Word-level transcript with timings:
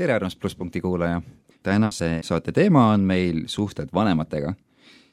tere, 0.00 0.14
armas 0.14 0.36
plusspunkti 0.36 0.80
kuulaja! 0.80 1.22
tänase 1.62 2.20
saate 2.24 2.52
teema 2.56 2.86
on 2.94 3.00
meil 3.04 3.42
suhted 3.52 3.90
vanematega, 3.92 4.54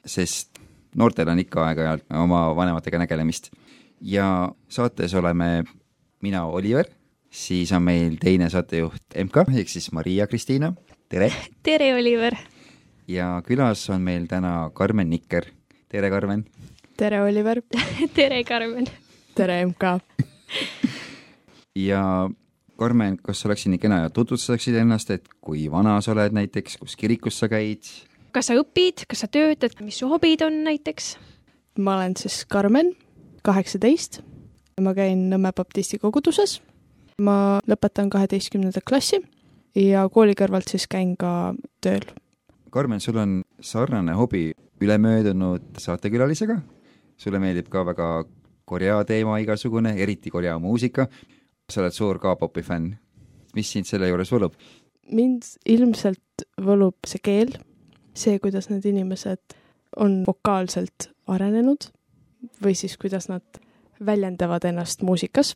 sest 0.06 0.56
noortel 0.96 1.28
on 1.28 1.42
ikka 1.42 1.66
aeg-ajalt 1.66 2.06
oma 2.16 2.38
vanematega 2.56 3.02
nägelemist. 3.02 3.50
ja 4.00 4.48
saates 4.68 5.14
oleme 5.14 5.64
mina, 6.22 6.46
Oliver, 6.46 6.88
siis 7.30 7.72
on 7.72 7.82
meil 7.82 8.16
teine 8.20 8.48
saatejuht 8.48 9.18
MK 9.24 9.44
ehk 9.58 9.68
siis 9.68 9.92
Maria-Kristiina, 9.92 10.72
tere! 11.08 11.32
tere, 11.68 11.92
Oliver! 11.94 12.36
ja 13.08 13.42
külas 13.44 13.84
on 13.92 14.00
meil 14.00 14.24
täna 14.26 14.70
Karmen 14.72 15.10
Nikker, 15.10 15.52
tere, 15.88 16.10
Karmen! 16.10 16.46
tere, 16.96 17.20
Oliver! 17.28 17.60
tere, 18.16 18.40
Karmen! 18.44 18.88
tere, 19.34 19.66
MK! 19.66 19.98
ja 21.90 22.30
Karmen, 22.78 23.16
kas 23.18 23.40
sa 23.42 23.48
oleksid 23.48 23.72
nii 23.72 23.80
kena 23.82 24.04
ja 24.04 24.10
tutvustaksid 24.14 24.76
ennast, 24.78 25.10
et 25.10 25.24
kui 25.42 25.64
vana 25.70 25.96
sa 26.04 26.12
oled 26.12 26.34
näiteks, 26.36 26.76
kus 26.78 26.94
kirikus 26.98 27.40
sa 27.40 27.48
käid? 27.50 27.88
kas 28.30 28.50
sa 28.50 28.54
õpid, 28.60 29.02
kas 29.10 29.24
sa 29.24 29.28
töötad, 29.34 29.72
mis 29.82 29.96
su 29.98 30.06
hobid 30.06 30.44
on 30.46 30.60
näiteks? 30.62 31.16
ma 31.82 31.96
olen 31.96 32.14
siis 32.18 32.44
Karmen, 32.46 32.92
kaheksateist. 33.42 34.20
ma 34.80 34.92
käin 34.94 35.24
Nõmme 35.30 35.50
baptisti 35.52 35.98
koguduses. 35.98 36.60
ma 37.18 37.58
lõpetan 37.66 38.12
kaheteistkümnenda 38.14 38.80
klassi 38.86 39.18
ja 39.74 40.04
kooli 40.08 40.36
kõrvalt 40.38 40.70
siis 40.70 40.86
käin 40.86 41.16
ka 41.16 41.54
tööl. 41.82 42.06
Karmen, 42.70 43.00
sul 43.00 43.18
on 43.18 43.42
sarnane 43.60 44.14
hobi 44.14 44.52
ülemöödunud 44.80 45.74
saatekülalisega. 45.78 46.60
sulle 47.16 47.38
meeldib 47.38 47.68
ka 47.68 47.82
väga 47.86 48.24
Korea 48.64 49.04
teema 49.04 49.38
igasugune, 49.38 49.96
eriti 49.98 50.30
Korea 50.30 50.58
muusika 50.58 51.08
sa 51.68 51.82
oled 51.82 51.94
suur 51.94 52.18
K-popi 52.18 52.62
fänn. 52.62 52.96
mis 53.54 53.70
sind 53.72 53.88
selle 53.88 54.08
juures 54.08 54.32
võlub? 54.32 54.54
mind 55.12 55.46
ilmselt 55.68 56.44
võlub 56.60 56.96
see 57.08 57.20
keel, 57.24 57.54
see, 58.14 58.38
kuidas 58.42 58.68
need 58.68 58.84
inimesed 58.88 59.56
on 59.96 60.20
vokaalselt 60.26 61.08
arenenud 61.28 61.88
või 62.62 62.74
siis 62.76 62.96
kuidas 63.00 63.28
nad 63.28 63.42
väljendavad 64.04 64.64
ennast 64.68 65.02
muusikas. 65.02 65.54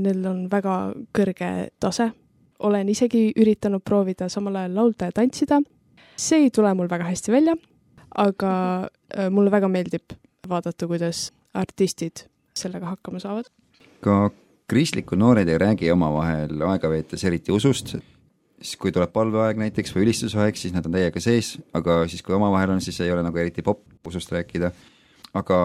Neil 0.00 0.24
on 0.28 0.44
väga 0.52 0.92
kõrge 1.16 1.70
tase. 1.80 2.10
olen 2.60 2.88
isegi 2.88 3.32
üritanud 3.40 3.80
proovida 3.80 4.28
samal 4.28 4.56
ajal 4.56 4.74
laulda 4.74 5.08
ja 5.08 5.12
tantsida. 5.12 5.60
see 6.16 6.44
ei 6.44 6.50
tule 6.50 6.74
mul 6.74 6.88
väga 6.88 7.04
hästi 7.04 7.32
välja, 7.32 7.54
aga 8.14 8.88
äh, 9.16 9.30
mulle 9.30 9.50
väga 9.50 9.68
meeldib 9.68 10.12
vaadata, 10.48 10.86
kuidas 10.86 11.32
artistid 11.54 12.28
sellega 12.54 12.86
hakkama 12.86 13.18
saavad. 13.18 13.44
ka 14.00 14.30
kristlikud 14.70 15.18
noored 15.18 15.48
ei 15.50 15.58
räägi 15.58 15.90
omavahel 15.90 16.62
aega 16.68 16.90
veetes 16.92 17.24
eriti 17.26 17.52
usust, 17.52 17.96
siis 18.60 18.76
kui 18.80 18.92
tuleb 18.94 19.12
palveaeg 19.12 19.58
näiteks 19.60 19.94
või 19.96 20.04
ülistusaeg, 20.06 20.58
siis 20.58 20.74
nad 20.74 20.86
on 20.86 20.94
täiega 20.94 21.22
sees, 21.22 21.56
aga 21.76 22.02
siis, 22.10 22.22
kui 22.22 22.36
omavahel 22.36 22.76
on, 22.76 22.82
siis 22.84 23.00
ei 23.02 23.10
ole 23.12 23.24
nagu 23.26 23.40
eriti 23.40 23.64
popp 23.66 24.06
usust 24.06 24.32
rääkida. 24.34 24.70
aga 25.34 25.58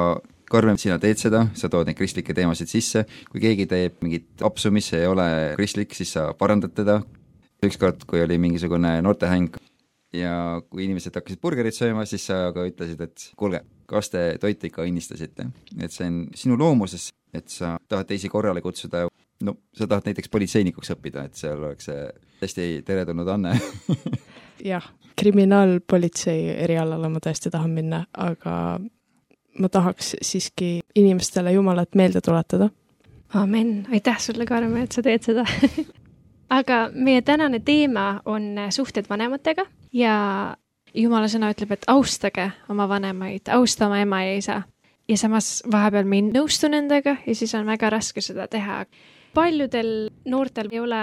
Karmen, 0.45 0.78
sina 0.78 1.00
teed 1.02 1.17
seda, 1.17 1.48
sa 1.58 1.70
tood 1.73 1.88
neid 1.89 1.98
kristlikke 1.98 2.33
teemasid 2.38 2.70
sisse, 2.70 3.02
kui 3.31 3.42
keegi 3.42 3.66
teeb 3.66 3.95
mingit 4.06 4.44
apsu, 4.45 4.70
mis 4.72 4.92
ei 4.94 5.08
ole 5.09 5.26
kristlik, 5.58 5.95
siis 5.98 6.11
sa 6.14 6.33
parandad 6.38 6.76
teda. 6.78 7.02
ükskord, 7.66 8.03
kui 8.06 8.22
oli 8.22 8.38
mingisugune 8.38 9.00
noortehäng 9.02 9.56
ja 10.14 10.61
kui 10.70 10.83
inimesed 10.86 11.16
hakkasid 11.16 11.42
burgerit 11.42 11.73
sööma, 11.73 12.06
siis 12.06 12.28
sa 12.30 12.52
ka 12.53 12.65
ütlesid, 12.67 13.02
et 13.02 13.30
kuulge, 13.39 13.64
kas 13.89 14.11
te 14.14 14.38
toitu 14.42 14.70
ikka 14.70 14.86
õnnistasite, 14.86 15.48
et 15.80 15.92
see 15.92 16.05
on 16.05 16.20
sinu 16.38 16.60
loomuses 16.60 17.10
et 17.37 17.49
sa 17.51 17.75
tahad 17.89 18.07
teisi 18.09 18.29
korrale 18.31 18.61
kutsuda, 18.61 19.05
no 19.43 19.57
sa 19.75 19.87
tahad 19.87 20.09
näiteks 20.09 20.31
politseinikuks 20.31 20.93
õppida, 20.95 21.25
et 21.27 21.39
seal 21.39 21.63
oleks 21.63 21.89
see 21.89 22.05
hästi 22.41 22.67
teretulnud 22.87 23.29
anne. 23.35 23.55
Jah, 24.71 24.85
kriminaalpolitsei 25.19 26.49
erialale 26.63 27.09
ma 27.11 27.21
tõesti 27.23 27.51
tahan 27.53 27.73
minna, 27.75 28.05
aga 28.17 28.79
ma 29.59 29.69
tahaks 29.71 30.15
siiski 30.21 30.79
inimestele 30.95 31.53
Jumalat 31.55 31.95
meelde 31.95 32.21
tuletada. 32.21 32.69
amin, 33.33 33.87
aitäh 33.91 34.19
sulle, 34.19 34.45
Karmen, 34.45 34.83
et 34.83 34.91
sa 34.91 35.02
teed 35.02 35.23
seda. 35.23 35.45
Aga 36.49 36.89
meie 36.93 37.21
tänane 37.25 37.59
teema 37.59 38.21
on 38.25 38.53
suhted 38.69 39.07
vanematega 39.09 39.65
ja 39.93 40.13
jumala 40.93 41.27
sõna 41.27 41.49
ütleb, 41.49 41.71
et 41.73 41.87
austage 41.89 42.52
oma 42.69 42.85
vanemaid, 42.89 43.49
austa 43.52 43.87
oma 43.87 43.99
ema 44.03 44.21
ja 44.23 44.35
isa 44.37 44.59
ja 45.08 45.17
samas 45.17 45.64
vahepeal 45.71 46.08
ma 46.10 46.20
ei 46.20 46.26
nõustu 46.27 46.70
nendega 46.71 47.17
ja 47.26 47.36
siis 47.36 47.54
on 47.58 47.66
väga 47.66 47.89
raske 47.93 48.21
seda 48.21 48.48
teha. 48.48 48.86
paljudel 49.33 50.10
noortel 50.26 50.70
ei 50.71 50.80
ole 50.80 51.02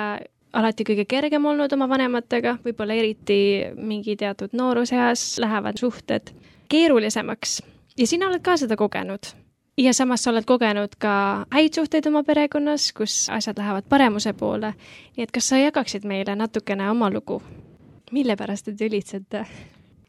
alati 0.52 0.84
kõige 0.84 1.04
kergem 1.08 1.44
olnud 1.46 1.72
oma 1.72 1.88
vanematega, 1.88 2.58
võib-olla 2.64 2.94
eriti 2.94 3.36
mingi 3.76 4.16
teatud 4.16 4.52
nooruseas 4.52 5.38
lähevad 5.38 5.78
suhted 5.80 6.32
keerulisemaks 6.68 7.60
ja 7.98 8.06
sina 8.06 8.28
oled 8.28 8.42
ka 8.42 8.56
seda 8.56 8.76
kogenud. 8.76 9.32
ja 9.78 9.94
samas 9.94 10.24
sa 10.24 10.30
oled 10.30 10.44
kogenud 10.44 10.96
ka 10.98 11.46
häid 11.50 11.74
suhteid 11.74 12.06
oma 12.06 12.22
perekonnas, 12.22 12.92
kus 12.92 13.28
asjad 13.30 13.58
lähevad 13.58 13.88
paremuse 13.88 14.32
poole. 14.32 14.74
nii 15.16 15.24
et 15.24 15.30
kas 15.30 15.48
sa 15.48 15.58
jagaksid 15.58 16.04
meile 16.04 16.36
natukene 16.36 16.90
oma 16.90 17.10
lugu? 17.10 17.42
mille 18.12 18.36
pärast 18.36 18.64
te 18.64 18.72
tülitsete? 18.72 19.46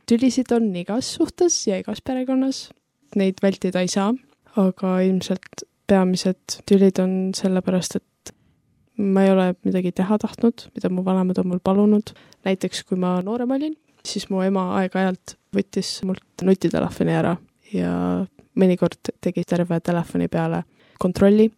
tülisid 0.10 0.52
on 0.52 0.76
igas 0.76 1.16
suhtes 1.16 1.68
ja 1.68 1.78
igas 1.78 2.02
perekonnas 2.02 2.70
neid 3.20 3.42
vältida 3.44 3.84
ei 3.84 3.92
saa, 3.92 4.14
aga 4.58 4.98
ilmselt 5.06 5.66
peamised 5.88 6.60
tülid 6.70 7.00
on 7.04 7.16
sellepärast, 7.36 7.98
et 8.00 8.34
ma 8.98 9.24
ei 9.26 9.32
ole 9.34 9.48
midagi 9.66 9.92
teha 9.96 10.18
tahtnud, 10.22 10.68
mida 10.76 10.90
mu 10.90 11.04
vanemad 11.06 11.40
on 11.42 11.48
mul 11.48 11.64
palunud. 11.64 12.14
näiteks 12.46 12.84
kui 12.84 12.98
ma 12.98 13.22
noorem 13.22 13.52
olin, 13.52 13.76
siis 14.06 14.30
mu 14.30 14.42
ema 14.42 14.68
aeg-ajalt 14.80 15.38
võttis 15.56 16.02
mult 16.04 16.44
nutitelefoni 16.44 17.16
ära 17.16 17.38
ja 17.74 17.94
mõnikord 18.60 19.14
tegi 19.22 19.44
terve 19.48 19.80
telefoni 19.80 20.28
peale 20.28 20.64
kontrolli, 21.00 21.50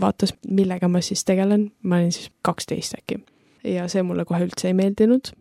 vaatas, 0.00 0.32
millega 0.48 0.88
ma 0.88 1.02
siis 1.04 1.24
tegelen, 1.28 1.68
ma 1.82 1.98
olin 2.00 2.12
siis 2.12 2.30
kaksteist 2.42 2.98
äkki. 2.98 3.20
ja 3.64 3.88
see 3.88 4.02
mulle 4.02 4.24
kohe 4.24 4.46
üldse 4.46 4.70
ei 4.70 4.74
meeldinud. 4.74 5.32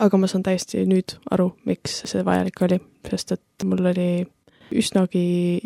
aga 0.00 0.16
ma 0.16 0.26
saan 0.26 0.42
täiesti 0.42 0.84
nüüd 0.86 1.18
aru, 1.30 1.52
miks 1.64 2.02
see 2.06 2.24
vajalik 2.24 2.62
oli, 2.62 2.80
sest 3.10 3.32
et 3.32 3.64
mul 3.64 3.92
oli 3.92 4.26
üsnagi, 4.76 5.60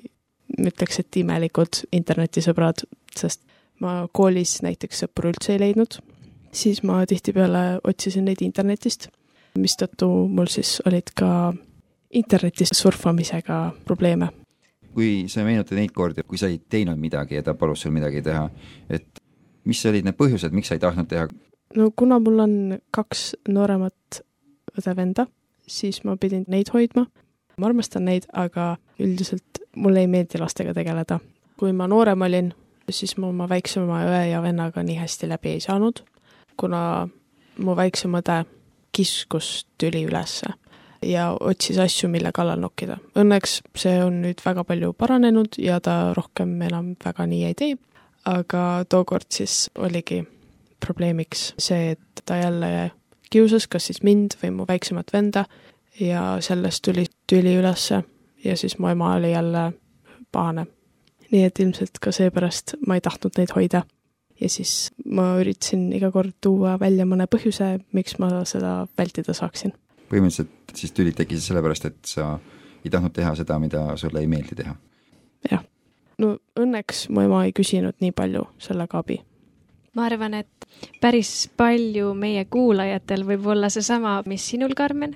ütleks, 0.58 1.00
et 1.00 1.16
imelikud 1.20 1.84
internetisõbrad, 1.92 2.84
sest 3.16 3.42
ma 3.82 4.04
koolis 4.12 4.60
näiteks 4.64 5.04
sõpru 5.04 5.32
üldse 5.32 5.54
ei 5.54 5.62
leidnud, 5.62 5.98
siis 6.54 6.82
ma 6.86 7.02
tihtipeale 7.08 7.80
otsisin 7.84 8.28
neid 8.28 8.42
internetist, 8.44 9.08
mistõttu 9.58 10.08
mul 10.30 10.50
siis 10.50 10.78
olid 10.86 11.12
ka 11.16 11.52
internetis 12.14 12.74
surfamisega 12.74 13.58
probleeme. 13.84 14.30
kui 14.94 15.26
sa 15.26 15.42
meenutad 15.42 15.74
neid 15.74 15.90
kordi, 15.90 16.22
kui 16.22 16.38
sa 16.38 16.46
ei 16.46 16.60
teinud 16.70 17.00
midagi 17.02 17.34
ja 17.34 17.42
ta 17.42 17.56
palus 17.58 17.80
sul 17.82 17.90
midagi 17.90 18.22
teha, 18.22 18.44
et 18.88 19.18
mis 19.66 19.80
olid 19.90 20.06
need 20.06 20.14
põhjused, 20.14 20.54
miks 20.54 20.70
sa 20.70 20.76
ei 20.78 20.82
tahtnud 20.84 21.08
teha? 21.10 21.26
no 21.74 21.90
kuna 21.96 22.20
mul 22.22 22.38
on 22.44 22.54
kaks 22.94 23.34
nooremat 23.48 24.20
õde-venda, 24.78 25.26
siis 25.66 26.04
ma 26.04 26.14
pidin 26.16 26.44
neid 26.48 26.70
hoidma 26.74 27.08
ma 27.58 27.66
armastan 27.70 28.08
neid, 28.08 28.26
aga 28.32 28.74
üldiselt 29.00 29.62
mulle 29.76 30.04
ei 30.04 30.10
meeldi 30.10 30.40
lastega 30.40 30.74
tegeleda. 30.74 31.20
kui 31.56 31.72
ma 31.72 31.86
noorem 31.86 32.22
olin, 32.22 32.50
siis 32.90 33.16
ma 33.16 33.28
oma 33.28 33.46
väiksema 33.48 34.00
õe 34.08 34.24
ja 34.32 34.42
vennaga 34.42 34.82
nii 34.82 34.96
hästi 34.98 35.28
läbi 35.30 35.54
ei 35.54 35.60
saanud, 35.62 36.02
kuna 36.56 37.08
mu 37.62 37.76
väiksem 37.76 38.14
õde 38.18 38.42
kiskus 38.94 39.66
tüli 39.78 40.04
ülesse 40.06 40.50
ja 41.04 41.30
otsis 41.40 41.78
asju, 41.78 42.08
mille 42.08 42.32
kallal 42.34 42.60
nokkida. 42.60 42.96
Õnneks 43.18 43.60
see 43.78 43.96
on 44.02 44.20
nüüd 44.24 44.40
väga 44.44 44.64
palju 44.64 44.92
paranenud 44.98 45.58
ja 45.60 45.80
ta 45.84 46.14
rohkem 46.16 46.56
enam 46.62 46.94
väga 47.04 47.26
nii 47.30 47.44
ei 47.50 47.58
tee, 47.58 47.76
aga 48.24 48.84
tookord 48.88 49.28
siis 49.34 49.68
oligi 49.78 50.22
probleemiks 50.84 51.52
see, 51.60 51.94
et 51.94 52.24
ta 52.26 52.40
jälle 52.40 52.90
kiusas 53.30 53.66
kas 53.70 53.90
siis 53.90 54.02
mind 54.06 54.36
või 54.42 54.52
mu 54.54 54.66
väiksemat 54.68 55.12
venda 55.12 55.44
ja 56.00 56.36
sellest 56.40 56.82
tuli 56.84 57.06
tüli 57.30 57.56
ülesse 57.56 58.02
ja 58.44 58.56
siis 58.56 58.78
mu 58.78 58.88
ema 58.88 59.14
oli 59.14 59.32
jälle 59.32 59.72
pahane. 60.32 60.66
nii 61.32 61.44
et 61.44 61.58
ilmselt 61.58 61.98
ka 62.00 62.12
seepärast 62.12 62.74
ma 62.86 62.94
ei 62.94 63.00
tahtnud 63.00 63.32
neid 63.38 63.52
hoida. 63.56 63.82
ja 64.40 64.48
siis 64.48 64.90
ma 65.04 65.34
üritasin 65.40 65.92
iga 65.92 66.10
kord 66.10 66.34
tuua 66.40 66.78
välja 66.80 67.06
mõne 67.06 67.26
põhjuse, 67.26 67.78
miks 67.92 68.18
ma 68.18 68.44
seda 68.44 68.86
vältida 68.98 69.34
saaksin. 69.34 69.72
põhimõtteliselt 70.10 70.74
siis 70.74 70.92
tülid 70.92 71.14
tekkisid 71.14 71.48
sellepärast, 71.48 71.84
et 71.84 72.04
sa 72.04 72.38
ei 72.84 72.90
tahtnud 72.90 73.12
teha 73.12 73.34
seda, 73.34 73.58
mida 73.58 73.96
sulle 73.96 74.20
ei 74.20 74.26
meeldi 74.26 74.54
teha? 74.54 74.74
jah. 75.50 75.64
no 76.18 76.36
õnneks 76.60 77.08
mu 77.10 77.20
ema 77.20 77.44
ei 77.44 77.52
küsinud 77.52 77.94
nii 78.00 78.12
palju 78.12 78.48
sellega 78.58 78.98
abi 78.98 79.20
ma 79.94 80.08
arvan, 80.08 80.34
et 80.34 80.66
päris 81.00 81.48
palju 81.56 82.14
meie 82.18 82.44
kuulajatel 82.44 83.22
võib 83.26 83.46
olla 83.54 83.70
seesama, 83.70 84.22
mis 84.26 84.46
sinul, 84.50 84.74
Karmen, 84.74 85.14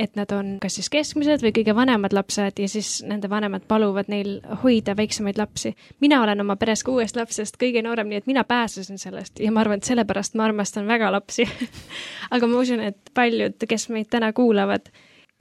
et 0.00 0.16
nad 0.16 0.30
on 0.32 0.54
kas 0.62 0.78
siis 0.78 0.88
keskmised 0.92 1.42
või 1.44 1.52
kõige 1.54 1.74
vanemad 1.76 2.14
lapsed 2.16 2.60
ja 2.62 2.68
siis 2.68 3.00
nende 3.06 3.28
vanemad 3.30 3.66
paluvad 3.68 4.08
neil 4.08 4.38
hoida 4.62 4.94
väiksemaid 4.96 5.38
lapsi. 5.38 5.74
mina 6.00 6.22
olen 6.22 6.40
oma 6.40 6.56
peres 6.56 6.84
kuuest 6.84 7.16
lapsest 7.16 7.60
kõige 7.60 7.82
noorem, 7.84 8.08
nii 8.08 8.22
et 8.22 8.30
mina 8.30 8.44
pääsesin 8.44 8.98
sellest 8.98 9.40
ja 9.40 9.52
ma 9.52 9.60
arvan, 9.60 9.78
et 9.82 9.88
sellepärast 9.88 10.34
ma 10.34 10.48
armastan 10.48 10.88
väga 10.88 11.12
lapsi 11.12 11.44
aga 12.34 12.46
ma 12.46 12.64
usun, 12.64 12.80
et 12.80 13.12
paljud, 13.14 13.60
kes 13.68 13.88
meid 13.92 14.08
täna 14.10 14.32
kuulavad, 14.32 14.88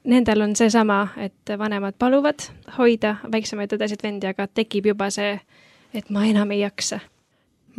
nendel 0.04 0.42
on 0.42 0.56
seesama, 0.56 1.02
et 1.18 1.56
vanemad 1.58 1.96
paluvad 2.00 2.50
hoida 2.78 3.16
väiksemaid 3.32 3.74
õdesid-vendi, 3.78 4.34
aga 4.34 4.48
tekib 4.48 4.92
juba 4.92 5.10
see, 5.14 5.38
et 5.94 6.10
ma 6.10 6.26
enam 6.28 6.52
ei 6.52 6.66
jaksa. 6.66 7.00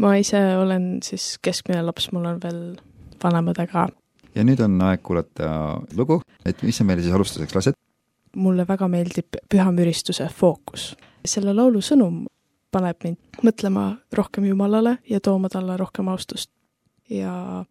ma 0.00 0.16
ise 0.16 0.40
olen 0.56 0.98
siis 1.04 1.34
keskmine 1.42 1.82
laps, 1.84 2.12
mul 2.12 2.32
on 2.32 2.40
veel 2.42 2.62
vanemad 3.22 3.60
ka 3.68 3.88
ja 4.34 4.44
nüüd 4.44 4.60
on 4.64 4.80
aeg 4.86 5.02
kuulata 5.02 5.50
lugu, 5.96 6.20
et 6.46 6.62
mis 6.62 6.76
sa 6.76 6.84
meile 6.84 7.02
siis 7.02 7.14
alustuseks 7.14 7.56
lased? 7.56 7.78
mulle 8.36 8.62
väga 8.66 8.86
meeldib 8.88 9.40
Püha 9.50 9.72
Müristuse 9.74 10.28
Fookus. 10.34 10.94
selle 11.26 11.54
laulu 11.54 11.80
sõnum 11.82 12.24
paneb 12.70 13.02
mind 13.04 13.42
mõtlema 13.42 13.96
rohkem 14.14 14.46
Jumalale 14.46 14.98
ja 15.10 15.20
tooma 15.20 15.48
talle 15.48 15.76
rohkem 15.76 16.08
austust. 16.08 16.50
ja 17.10 17.64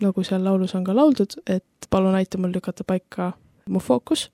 nagu 0.00 0.24
seal 0.24 0.44
laulus 0.44 0.74
on 0.74 0.84
ka 0.84 0.94
lauldud, 0.94 1.38
et 1.46 1.88
palun 1.90 2.14
aita 2.14 2.38
mul 2.38 2.52
lükata 2.52 2.84
paika 2.84 3.32
mu 3.68 3.78
fookus, 3.78 4.30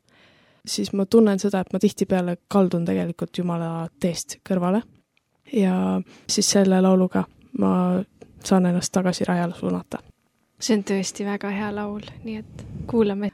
siis 0.66 0.92
ma 0.92 1.06
tunnen 1.06 1.38
seda, 1.38 1.60
et 1.60 1.72
ma 1.72 1.78
tihtipeale 1.78 2.36
kaldun 2.48 2.84
tegelikult 2.84 3.38
Jumala 3.38 3.88
teest 4.00 4.38
kõrvale. 4.48 4.82
ja 5.52 6.00
siis 6.28 6.50
selle 6.50 6.80
lauluga 6.80 7.24
ma 7.58 8.02
saan 8.44 8.66
ennast 8.66 8.92
tagasi 8.92 9.24
rajale 9.24 9.54
suunata 9.54 9.98
see 10.58 10.74
on 10.74 10.82
tõesti 10.82 11.26
väga 11.26 11.50
hea 11.54 11.68
laul, 11.74 12.06
nii 12.24 12.40
et 12.42 12.64
kuulame. 12.90 13.30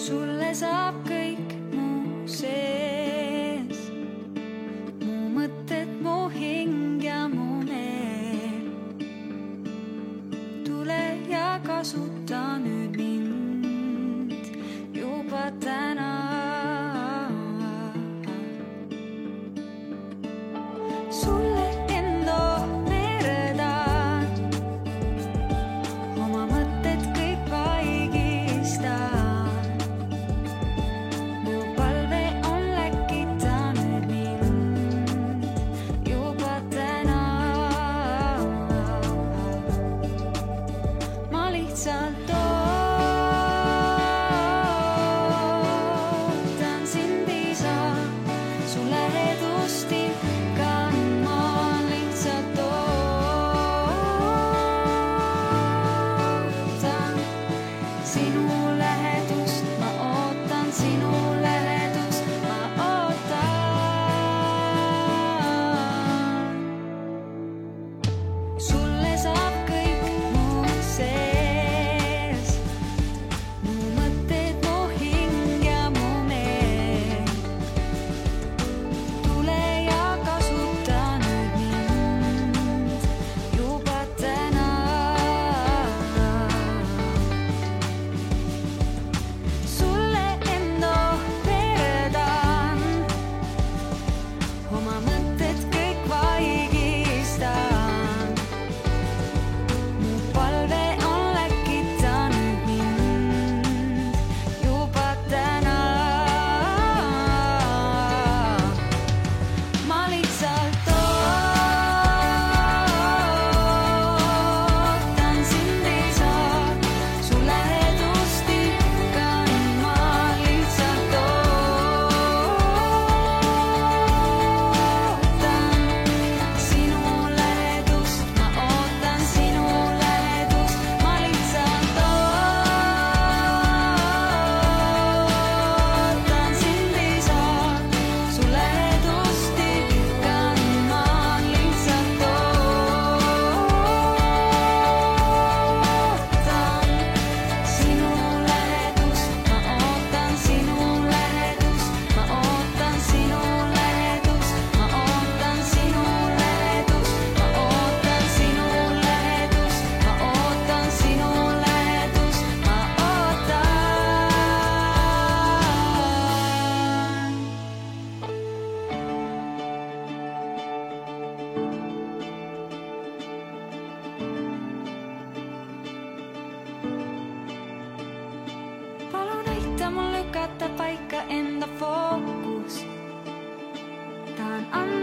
sulle 0.00 0.48
saab 0.56 0.96
kõik 1.06 1.52
mu 1.76 2.26
sees, 2.26 3.84
mu 5.04 5.28
mõtted, 5.36 5.92
mu 6.02 6.16
hing 6.34 7.04
ja 7.04 7.28
mu 7.30 7.60
meel. 7.68 8.66
tule 10.66 11.02
ja 11.30 11.60
kasuta 11.62 12.58
nüüd 12.64 12.79
sulle 21.10 21.39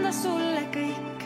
anda 0.08 0.20
sulle 0.24 0.62
kõik, 0.72 1.24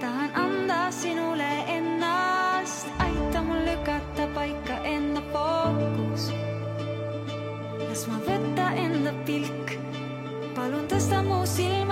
tahan 0.00 0.30
anda 0.32 0.76
sinule 0.88 1.48
ennast, 1.68 2.88
aita 3.04 3.42
mul 3.44 3.60
lükata 3.66 4.24
paika 4.32 4.78
enda 4.88 5.20
fookus. 5.28 6.30
las 7.84 8.06
ma 8.08 8.16
võta 8.24 8.70
enda 8.80 9.12
pilk, 9.28 9.76
palun 10.56 10.88
tõsta 10.88 11.20
mu 11.20 11.44
silmad 11.44 11.87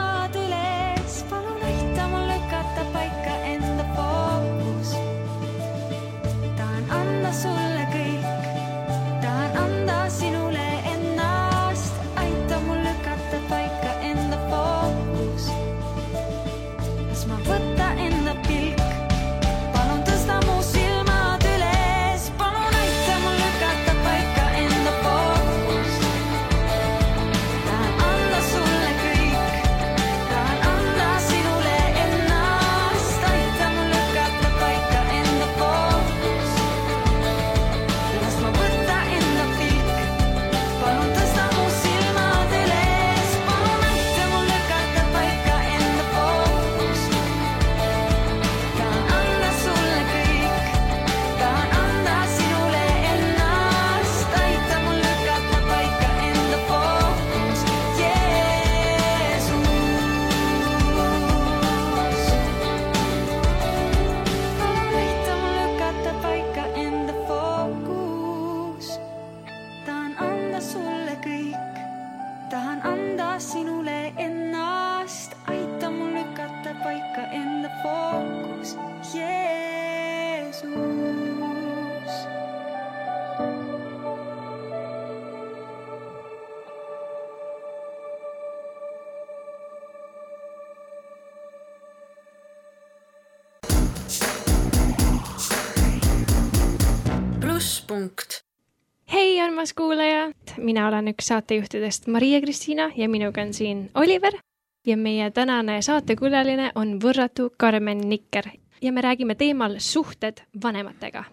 mina 100.59 100.89
olen 100.89 101.09
üks 101.13 101.29
saatejuhtidest 101.33 102.07
Maria-Kristiina 102.07 102.91
ja 102.97 103.09
minuga 103.09 103.43
on 103.43 103.55
siin 103.55 103.91
Oliver 103.95 104.39
ja 104.87 104.97
meie 104.97 105.31
tänane 105.31 105.81
saatekülaline 105.83 106.71
on 106.75 106.97
võrratu 107.03 107.51
Karmen 107.57 108.09
Nikker 108.09 108.51
ja 108.83 108.93
me 108.93 109.01
räägime 109.01 109.35
teemal 109.35 109.77
suhted 109.79 110.43
vanematega. 110.63 111.25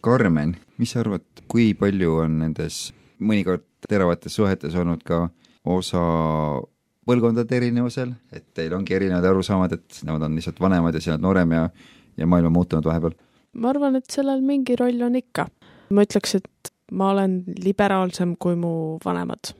Karmen, 0.00 0.56
mis 0.78 0.92
sa 0.92 1.00
arvad, 1.00 1.24
kui 1.48 1.74
palju 1.78 2.16
on 2.24 2.38
nendes 2.42 2.92
mõnikord 3.22 3.66
teravates 3.88 4.34
suhetes 4.34 4.74
olnud 4.74 5.02
ka 5.06 5.28
osa 5.64 6.02
põlvkondade 7.06 7.56
erinevusel, 7.56 8.14
et 8.32 8.46
teil 8.54 8.74
ongi 8.74 8.94
erinevad 8.94 9.26
arusaamad, 9.30 9.74
et 9.74 10.02
nemad 10.06 10.22
on 10.26 10.38
lihtsalt 10.38 10.60
vanemad 10.62 10.94
ja 10.94 11.02
sina 11.02 11.16
oled 11.16 11.26
noorem 11.26 11.54
ja, 11.56 11.62
ja 12.18 12.26
maailm 12.26 12.50
on 12.50 12.58
muutunud 12.58 12.86
vahepeal? 12.86 13.14
ma 13.52 13.68
arvan, 13.68 13.98
et 13.98 14.08
sellel 14.10 14.40
mingi 14.46 14.76
roll 14.80 15.02
on 15.04 15.18
ikka. 15.18 15.46
ma 15.92 16.06
ütleks, 16.06 16.38
et 16.38 16.71
ma 16.92 17.10
olen 17.10 17.42
liberaalsem 17.64 18.36
kui 18.38 18.56
mu 18.56 18.98
vanemad. 19.04 19.52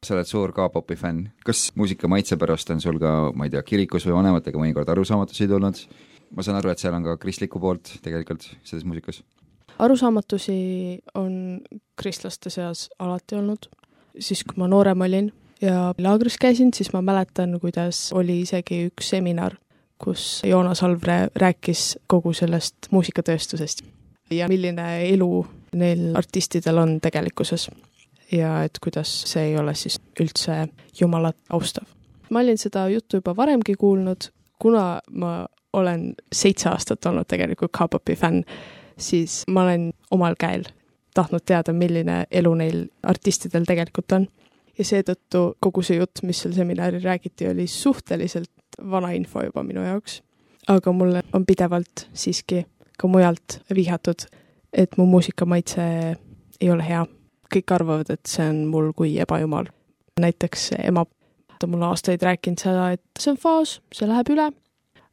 sa 0.00 0.14
oled 0.14 0.24
suur 0.24 0.52
K-popi 0.56 0.96
fänn, 0.96 1.26
kas 1.44 1.70
muusika 1.76 2.08
maitse 2.08 2.36
pärast 2.40 2.70
on 2.72 2.80
sul 2.80 2.96
ka, 2.98 3.32
ma 3.36 3.44
ei 3.44 3.52
tea, 3.52 3.62
kirikus 3.62 4.06
või 4.08 4.16
vanematega 4.16 4.58
mõnikord 4.58 4.88
arusaamatusi 4.88 5.48
tulnud? 5.48 5.82
ma 6.36 6.46
saan 6.46 6.60
aru, 6.60 6.70
et 6.70 6.78
seal 6.78 6.94
on 6.94 7.04
ka 7.04 7.16
kristlikku 7.20 7.60
poolt 7.60 7.98
tegelikult 8.04 8.46
selles 8.64 8.86
muusikas. 8.88 9.22
arusaamatusi 9.78 10.56
on 11.14 11.60
kristlaste 12.00 12.50
seas 12.50 12.88
alati 12.98 13.36
olnud. 13.36 13.68
siis, 14.18 14.44
kui 14.44 14.56
ma 14.56 14.68
noorem 14.68 15.00
olin 15.00 15.32
ja 15.60 15.92
laagris 15.98 16.38
käisin, 16.40 16.72
siis 16.74 16.92
ma 16.92 17.02
mäletan, 17.02 17.58
kuidas 17.60 18.10
oli 18.16 18.40
isegi 18.40 18.86
üks 18.88 19.12
seminar, 19.12 19.56
kus 20.00 20.42
Joonas 20.44 20.82
Alvre 20.82 21.28
rääkis 21.36 21.98
kogu 22.06 22.32
sellest 22.32 22.88
muusikatööstusest 22.90 23.84
ja 24.30 24.48
milline 24.48 24.86
elu 25.10 25.46
neil 25.72 26.16
artistidel 26.16 26.78
on 26.78 26.98
tegelikkuses. 27.00 27.70
ja 28.32 28.62
et 28.62 28.78
kuidas 28.82 29.10
see 29.26 29.48
ei 29.50 29.56
ole 29.58 29.74
siis 29.74 29.98
üldse 30.20 30.68
Jumalat 31.00 31.36
austav. 31.50 31.84
ma 32.30 32.40
olin 32.40 32.58
seda 32.58 32.88
juttu 32.88 33.16
juba 33.16 33.36
varemgi 33.36 33.74
kuulnud, 33.74 34.30
kuna 34.58 35.00
ma 35.10 35.46
olen 35.72 36.14
seitse 36.32 36.68
aastat 36.68 37.06
olnud 37.06 37.26
tegelikult 37.28 37.72
K-popi 37.72 38.16
fänn, 38.16 38.44
siis 38.98 39.42
ma 39.48 39.62
olen 39.62 39.90
omal 40.10 40.34
käel 40.38 40.64
tahtnud 41.14 41.42
teada, 41.46 41.72
milline 41.72 42.24
elu 42.30 42.54
neil 42.54 42.84
artistidel 43.02 43.66
tegelikult 43.66 44.12
on. 44.12 44.28
ja 44.78 44.84
seetõttu 44.86 45.40
kogu 45.60 45.82
see 45.84 45.98
jutt, 45.98 46.22
mis 46.24 46.38
seal 46.40 46.54
seminaril 46.56 47.02
räägiti, 47.04 47.48
oli 47.50 47.66
suhteliselt 47.66 48.78
vana 48.90 49.10
info 49.12 49.42
juba 49.44 49.62
minu 49.62 49.82
jaoks. 49.84 50.22
aga 50.68 50.92
mulle 50.92 51.22
on 51.32 51.46
pidevalt 51.46 52.06
siiski 52.14 52.64
ka 52.98 53.08
mujalt 53.08 53.60
vihjatud, 53.74 54.26
et 54.72 54.96
mu 54.98 55.06
muusikamaitse 55.06 55.82
ei 56.60 56.70
ole 56.70 56.86
hea. 56.86 57.06
kõik 57.50 57.72
arvavad, 57.74 58.10
et 58.10 58.30
see 58.30 58.44
on 58.46 58.66
mul 58.70 58.92
kui 58.94 59.16
ebajumal. 59.18 59.66
näiteks 60.20 60.72
ema 60.78 61.06
on 61.62 61.70
mulle 61.70 61.86
aastaid 61.86 62.22
rääkinud 62.22 62.58
seda, 62.62 62.90
et 62.92 63.02
see 63.18 63.32
on 63.32 63.38
faas, 63.38 63.80
see 63.92 64.08
läheb 64.08 64.30
üle. 64.30 64.50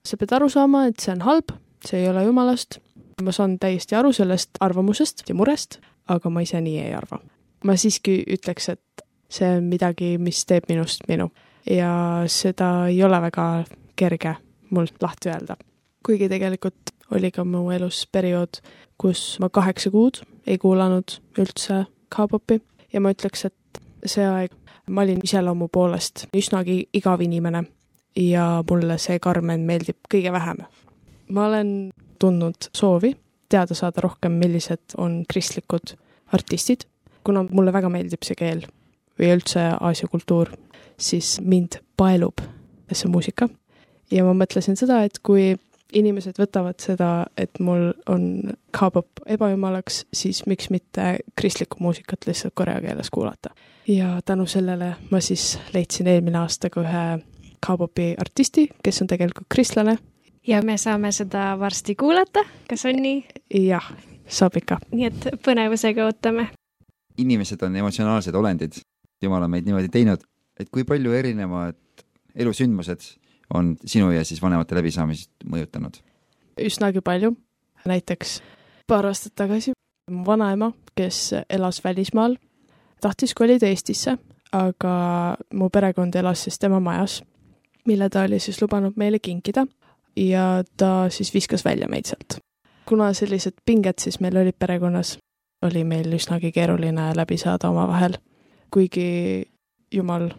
sa 0.06 0.18
pead 0.18 0.32
aru 0.32 0.50
saama, 0.50 0.86
et 0.88 1.00
see 1.00 1.12
on 1.12 1.22
halb, 1.22 1.52
see 1.86 2.02
ei 2.02 2.10
ole 2.10 2.24
jumalast. 2.24 2.80
ma 3.22 3.32
saan 3.32 3.58
täiesti 3.60 3.96
aru 3.96 4.14
sellest 4.14 4.50
arvamusest 4.60 5.24
ja 5.30 5.36
murest, 5.36 5.80
aga 6.08 6.30
ma 6.30 6.42
ise 6.42 6.62
nii 6.62 6.80
ei 6.80 6.94
arva. 6.94 7.20
ma 7.64 7.76
siiski 7.76 8.24
ütleks, 8.28 8.70
et 8.70 9.06
see 9.30 9.58
on 9.58 9.64
midagi, 9.64 10.18
mis 10.18 10.46
teeb 10.46 10.70
minust 10.70 11.04
minu 11.08 11.32
ja 11.70 12.24
seda 12.32 12.88
ei 12.88 13.04
ole 13.04 13.22
väga 13.22 13.48
kerge 13.96 14.36
mul 14.70 14.88
lahti 15.02 15.30
öelda. 15.30 15.58
kuigi 16.06 16.30
tegelikult 16.30 16.94
oli 17.12 17.32
ka 17.32 17.44
mu 17.44 17.70
elus 17.72 18.06
periood, 18.12 18.62
kus 18.98 19.38
ma 19.40 19.50
kaheksa 19.50 19.92
kuud 19.92 20.22
ei 20.48 20.58
kuulanud 20.58 21.20
üldse 21.40 21.86
K-popi. 22.16 22.62
Ja 22.94 23.02
ma 23.04 23.12
ütleks, 23.12 23.46
et 23.46 23.82
see 24.06 24.26
aeg 24.26 24.54
ma 24.88 25.04
olin 25.04 25.20
iseloomu 25.24 25.68
poolest 25.68 26.28
üsnagi 26.36 26.88
igav 26.96 27.22
inimene 27.22 27.66
ja 28.16 28.64
mulle 28.70 28.98
see 29.02 29.20
Karmen 29.20 29.66
meeldib 29.68 30.00
kõige 30.12 30.32
vähem. 30.32 30.64
ma 31.30 31.48
olen 31.48 31.92
tundnud 32.20 32.70
soovi 32.74 33.16
teada 33.50 33.76
saada 33.76 34.02
rohkem, 34.02 34.32
millised 34.32 34.96
on 34.98 35.24
kristlikud 35.30 35.96
artistid, 36.34 36.88
kuna 37.24 37.44
mulle 37.50 37.74
väga 37.74 37.90
meeldib 37.90 38.24
see 38.24 38.36
keel 38.36 38.66
või 39.20 39.32
üldse 39.36 39.64
Aasia 39.80 40.08
kultuur, 40.08 40.52
siis 40.98 41.40
mind 41.42 41.80
paelub 41.98 42.42
see 42.92 43.10
muusika. 43.12 43.50
Ja 44.12 44.24
ma 44.24 44.34
mõtlesin 44.38 44.78
seda, 44.80 45.02
et 45.04 45.20
kui 45.20 45.56
inimesed 45.94 46.40
võtavad 46.40 46.80
seda, 46.82 47.10
et 47.38 47.60
mul 47.64 47.92
on 48.12 48.54
K-pop 48.76 49.24
ebajumalaks, 49.26 50.04
siis 50.14 50.44
miks 50.50 50.70
mitte 50.74 51.18
kristlikku 51.40 51.80
muusikat 51.84 52.28
lihtsalt 52.28 52.56
korea 52.56 52.82
keeles 52.82 53.10
kuulata. 53.10 53.50
ja 53.88 54.20
tänu 54.26 54.46
sellele 54.46 54.96
ma 55.12 55.20
siis 55.22 55.60
leidsin 55.74 56.08
eelmine 56.08 56.38
aasta 56.38 56.70
ka 56.70 56.82
ühe 56.82 57.06
K-popi 57.66 58.16
artisti, 58.18 58.68
kes 58.84 59.02
on 59.02 59.08
tegelikult 59.08 59.48
kristlane. 59.50 59.98
ja 60.48 60.62
me 60.62 60.78
saame 60.78 61.12
seda 61.12 61.60
varsti 61.60 61.96
kuulata, 61.96 62.44
kas 62.70 62.86
on 62.86 63.02
nii? 63.02 63.26
jah, 63.68 63.92
saab 64.28 64.58
ikka. 64.58 64.80
nii 64.92 65.06
et 65.06 65.30
põnevusega 65.46 66.06
ootame. 66.06 66.50
inimesed 67.18 67.64
on 67.64 67.76
emotsionaalsed 67.76 68.36
olendid, 68.36 68.82
jumal 69.22 69.44
on 69.44 69.52
meid 69.52 69.66
niimoodi 69.66 69.90
teinud, 69.90 70.24
et 70.60 70.70
kui 70.70 70.84
palju 70.84 71.14
erinevad 71.14 71.78
elusündmused 72.36 73.02
on 73.54 73.76
sinu 73.86 74.12
ja 74.12 74.26
siis 74.26 74.42
vanemate 74.42 74.76
läbisaamist 74.76 75.32
mõjutanud? 75.46 76.02
üsnagi 76.58 77.02
palju. 77.02 77.36
näiteks 77.86 78.42
paar 78.88 79.06
aastat 79.06 79.36
tagasi 79.36 79.72
mu 80.12 80.26
vanaema, 80.26 80.72
kes 80.96 81.34
elas 81.50 81.84
välismaal, 81.84 82.36
tahtis 83.02 83.34
kolida 83.34 83.68
Eestisse, 83.68 84.18
aga 84.52 84.94
mu 85.54 85.70
perekond 85.70 86.16
elas 86.16 86.44
siis 86.44 86.60
tema 86.60 86.80
majas, 86.80 87.22
mille 87.86 88.10
ta 88.10 88.24
oli 88.24 88.40
siis 88.40 88.62
lubanud 88.62 88.94
meile 88.96 89.20
kinkida 89.20 89.66
ja 90.16 90.64
ta 90.78 91.10
siis 91.10 91.34
viskas 91.34 91.66
välja 91.66 91.88
meid 91.88 92.06
sealt. 92.06 92.40
kuna 92.86 93.14
sellised 93.14 93.54
pinged 93.66 94.00
siis 94.00 94.20
meil 94.20 94.38
olid 94.38 94.56
perekonnas, 94.60 95.18
oli 95.62 95.84
meil 95.84 96.14
üsnagi 96.14 96.52
keeruline 96.52 97.12
läbi 97.16 97.38
saada 97.38 97.70
omavahel, 97.70 98.18
kuigi 98.72 99.46
Jumal 99.92 100.30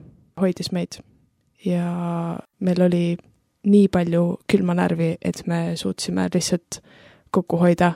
hoidis 0.41 0.73
meid 0.73 1.01
ja 1.65 2.39
meil 2.61 2.83
oli 2.83 3.17
nii 3.67 3.89
palju 3.89 4.39
külma 4.51 4.75
närvi, 4.75 5.17
et 5.23 5.43
me 5.47 5.77
suutsime 5.77 6.29
lihtsalt 6.35 6.81
kokku 7.31 7.57
hoida 7.57 7.93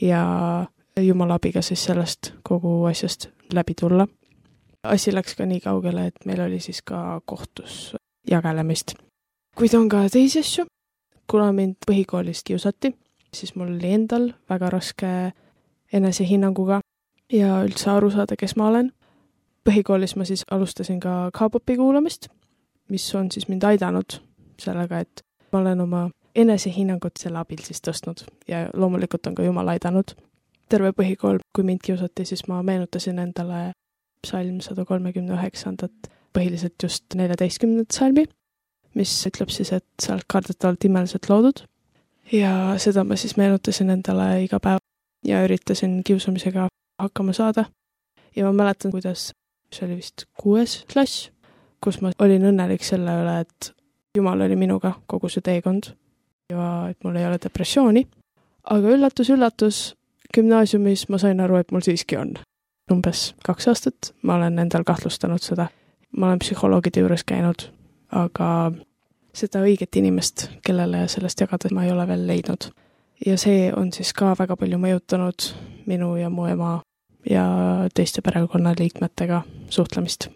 ja 0.00 0.66
Jumala 1.00 1.34
abiga 1.36 1.62
siis 1.62 1.84
sellest 1.84 2.32
kogu 2.42 2.84
asjast 2.88 3.28
läbi 3.52 3.74
tulla. 3.80 4.06
asi 4.82 5.14
läks 5.14 5.34
ka 5.34 5.46
nii 5.46 5.60
kaugele, 5.60 6.06
et 6.06 6.24
meil 6.24 6.40
oli 6.40 6.60
siis 6.60 6.82
ka 6.82 7.20
kohtus 7.24 7.96
jagelemist. 8.30 8.94
kuid 9.56 9.74
on 9.74 9.88
ka 9.88 10.08
teisi 10.12 10.38
asju. 10.38 10.66
kuna 11.30 11.52
mind 11.52 11.76
põhikoolis 11.90 12.42
kiusati, 12.44 12.94
siis 13.34 13.54
mul 13.54 13.74
oli 13.76 13.92
endal 13.92 14.32
väga 14.50 14.70
raske 14.70 15.32
enesehinnanguga 15.92 16.80
ja 17.32 17.62
üldse 17.64 17.90
aru 17.90 18.10
saada, 18.10 18.36
kes 18.36 18.56
ma 18.56 18.68
olen. 18.68 18.92
põhikoolis 19.68 20.16
ma 20.16 20.24
siis 20.24 20.44
alustasin 20.50 21.00
ka 21.00 21.30
K-popi 21.38 21.76
kuulamist, 21.76 22.28
mis 22.88 23.14
on 23.14 23.30
siis 23.32 23.48
mind 23.48 23.64
aidanud 23.66 24.20
sellega, 24.60 24.98
et 24.98 25.24
ma 25.52 25.60
olen 25.60 25.80
oma 25.80 26.02
enesehinnangut 26.36 27.18
selle 27.20 27.40
abil 27.40 27.62
siis 27.64 27.82
tõstnud 27.84 28.24
ja 28.48 28.66
loomulikult 28.74 29.26
on 29.26 29.34
ka 29.34 29.44
Jumal 29.46 29.68
aidanud. 29.74 30.14
terve 30.68 30.90
põhikool, 30.92 31.38
kui 31.54 31.62
mind 31.64 31.78
kiusati, 31.86 32.24
siis 32.26 32.48
ma 32.50 32.58
meenutasin 32.62 33.18
endale 33.22 33.72
psalm 34.24 34.58
sada 34.60 34.84
kolmekümne 34.84 35.36
üheksandat, 35.36 36.08
põhiliselt 36.34 36.82
just 36.82 37.14
neljateistkümnendat 37.14 37.94
salmi, 37.94 38.24
mis 38.98 39.12
ütleb 39.28 39.52
siis, 39.54 39.70
et 39.72 39.86
sa 40.02 40.16
oled 40.16 40.26
kardetavalt 40.28 40.84
imeliselt 40.88 41.30
loodud. 41.30 41.62
ja 42.32 42.74
seda 42.82 43.04
ma 43.04 43.16
siis 43.16 43.36
meenutasin 43.38 43.90
endale 43.90 44.42
iga 44.42 44.58
päev 44.58 44.82
ja 45.24 45.44
üritasin 45.46 46.02
kiusamisega 46.04 46.68
hakkama 46.98 47.32
saada. 47.32 47.64
ja 48.36 48.44
ma 48.44 48.52
mäletan, 48.52 48.90
kuidas 48.90 49.30
see 49.72 49.86
oli 49.86 49.96
vist 49.96 50.26
kuues 50.34 50.84
klass, 50.92 51.30
kus 51.80 52.00
ma 52.02 52.10
olin 52.18 52.50
õnnelik 52.50 52.84
selle 52.84 53.14
üle, 53.22 53.40
et 53.40 53.72
Jumal 54.16 54.40
oli 54.40 54.56
minuga 54.56 54.94
kogu 55.06 55.28
see 55.28 55.44
teekond 55.44 55.90
ja 56.50 56.88
et 56.90 57.04
mul 57.04 57.16
ei 57.16 57.26
ole 57.26 57.38
depressiooni. 57.42 58.06
aga 58.70 58.88
üllatus-üllatus, 58.96 59.94
gümnaasiumis 60.34 61.08
ma 61.08 61.18
sain 61.18 61.40
aru, 61.40 61.56
et 61.56 61.72
mul 61.72 61.84
siiski 61.84 62.16
on. 62.16 62.34
umbes 62.92 63.34
kaks 63.44 63.68
aastat, 63.68 64.12
ma 64.22 64.36
olen 64.36 64.58
endal 64.58 64.84
kahtlustanud 64.84 65.42
seda. 65.42 65.68
ma 66.16 66.26
olen 66.26 66.38
psühholoogide 66.38 67.00
juures 67.00 67.24
käinud, 67.24 67.68
aga 68.10 68.72
seda 69.34 69.60
õiget 69.60 69.96
inimest, 70.00 70.48
kellele 70.64 71.08
sellest 71.08 71.40
jagada, 71.40 71.68
ma 71.74 71.84
ei 71.84 71.92
ole 71.92 72.08
veel 72.08 72.26
leidnud. 72.26 72.70
ja 73.26 73.36
see 73.38 73.72
on 73.76 73.92
siis 73.92 74.12
ka 74.12 74.34
väga 74.38 74.56
palju 74.56 74.78
mõjutanud 74.78 75.52
minu 75.86 76.16
ja 76.16 76.30
mu 76.30 76.46
ema 76.46 76.80
ja 77.30 77.44
teiste 77.94 78.22
perekonnaliikmetega 78.22 79.42
suhtlemist. 79.70 80.28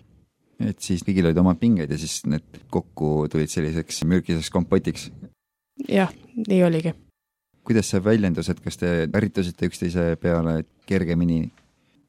Et 0.61 0.81
siis 0.85 1.05
kõigil 1.07 1.29
olid 1.29 1.39
omad 1.41 1.59
pinged 1.61 1.91
ja 1.91 1.99
siis 1.99 2.21
need 2.29 2.61
kokku 2.73 3.29
tulid 3.33 3.53
selliseks 3.53 4.03
mürgiseks 4.09 4.51
kompotiks. 4.53 5.11
jah, 5.89 6.13
nii 6.49 6.63
oligi. 6.65 6.95
kuidas 7.65 7.91
see 7.91 8.05
väljendus, 8.05 8.49
et 8.49 8.61
kas 8.61 8.77
te 8.77 8.93
ärritusite 9.07 9.67
üksteise 9.71 10.17
peale 10.21 10.65
kergemini? 10.87 11.51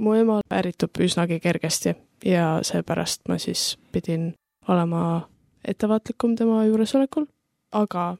mu 0.02 0.16
ema 0.18 0.40
ärritub 0.50 0.98
üsnagi 1.00 1.40
kergesti 1.40 1.96
ja 2.26 2.60
seepärast 2.66 3.28
ma 3.30 3.38
siis 3.38 3.78
pidin 3.92 4.34
olema 4.68 5.28
ettevaatlikum 5.68 6.36
tema 6.36 6.66
juuresolekul, 6.66 7.28
aga 7.72 8.16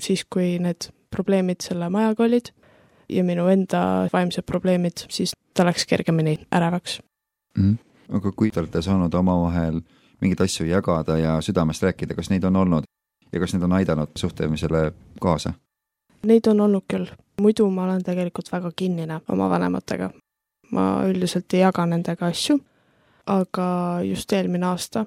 siis, 0.00 0.24
kui 0.26 0.58
need 0.62 0.90
probleemid 1.12 1.62
selle 1.62 1.88
majaga 1.92 2.24
olid 2.26 2.50
ja 3.12 3.24
minu 3.24 3.46
enda 3.52 4.08
vaimsed 4.12 4.46
probleemid, 4.48 5.06
siis 5.12 5.34
ta 5.54 5.66
läks 5.68 5.86
kergemini 5.86 6.38
ärevaks 6.54 7.00
mm. 7.58 7.64
-hmm. 7.64 7.91
Aga 8.08 8.32
kui 8.36 8.50
te 8.50 8.60
olete 8.60 8.82
saanud 8.82 9.14
omavahel 9.14 9.80
mingeid 10.20 10.40
asju 10.44 10.66
jagada 10.66 11.18
ja 11.18 11.40
südamest 11.40 11.82
rääkida, 11.82 12.14
kas 12.14 12.30
neid 12.30 12.44
on 12.44 12.56
olnud 12.56 12.84
ja 13.32 13.40
kas 13.40 13.54
need 13.54 13.62
on 13.62 13.72
aidanud 13.72 14.10
suhtlemisele 14.16 14.92
kaasa? 15.20 15.52
Neid 16.26 16.46
on 16.46 16.60
olnud 16.60 16.84
küll, 16.88 17.06
muidu 17.40 17.70
ma 17.70 17.84
olen 17.84 18.04
tegelikult 18.04 18.52
väga 18.52 18.70
kinnine 18.76 19.20
oma 19.28 19.50
vanematega. 19.50 20.10
ma 20.72 21.04
üldiselt 21.04 21.52
ei 21.52 21.60
jaga 21.60 21.84
nendega 21.86 22.26
asju, 22.26 22.56
aga 23.26 23.66
just 24.08 24.32
eelmine 24.32 24.66
aasta 24.66 25.04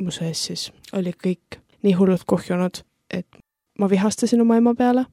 mu 0.00 0.10
sees 0.10 0.44
siis 0.46 0.72
oli 0.92 1.12
kõik 1.12 1.58
nii 1.82 1.92
hullult 1.98 2.24
kuhjunud, 2.26 2.80
et 3.10 3.26
ma 3.78 3.88
vihastasin 3.90 4.40
oma 4.40 4.56
ema 4.56 4.74
peale 4.74 5.04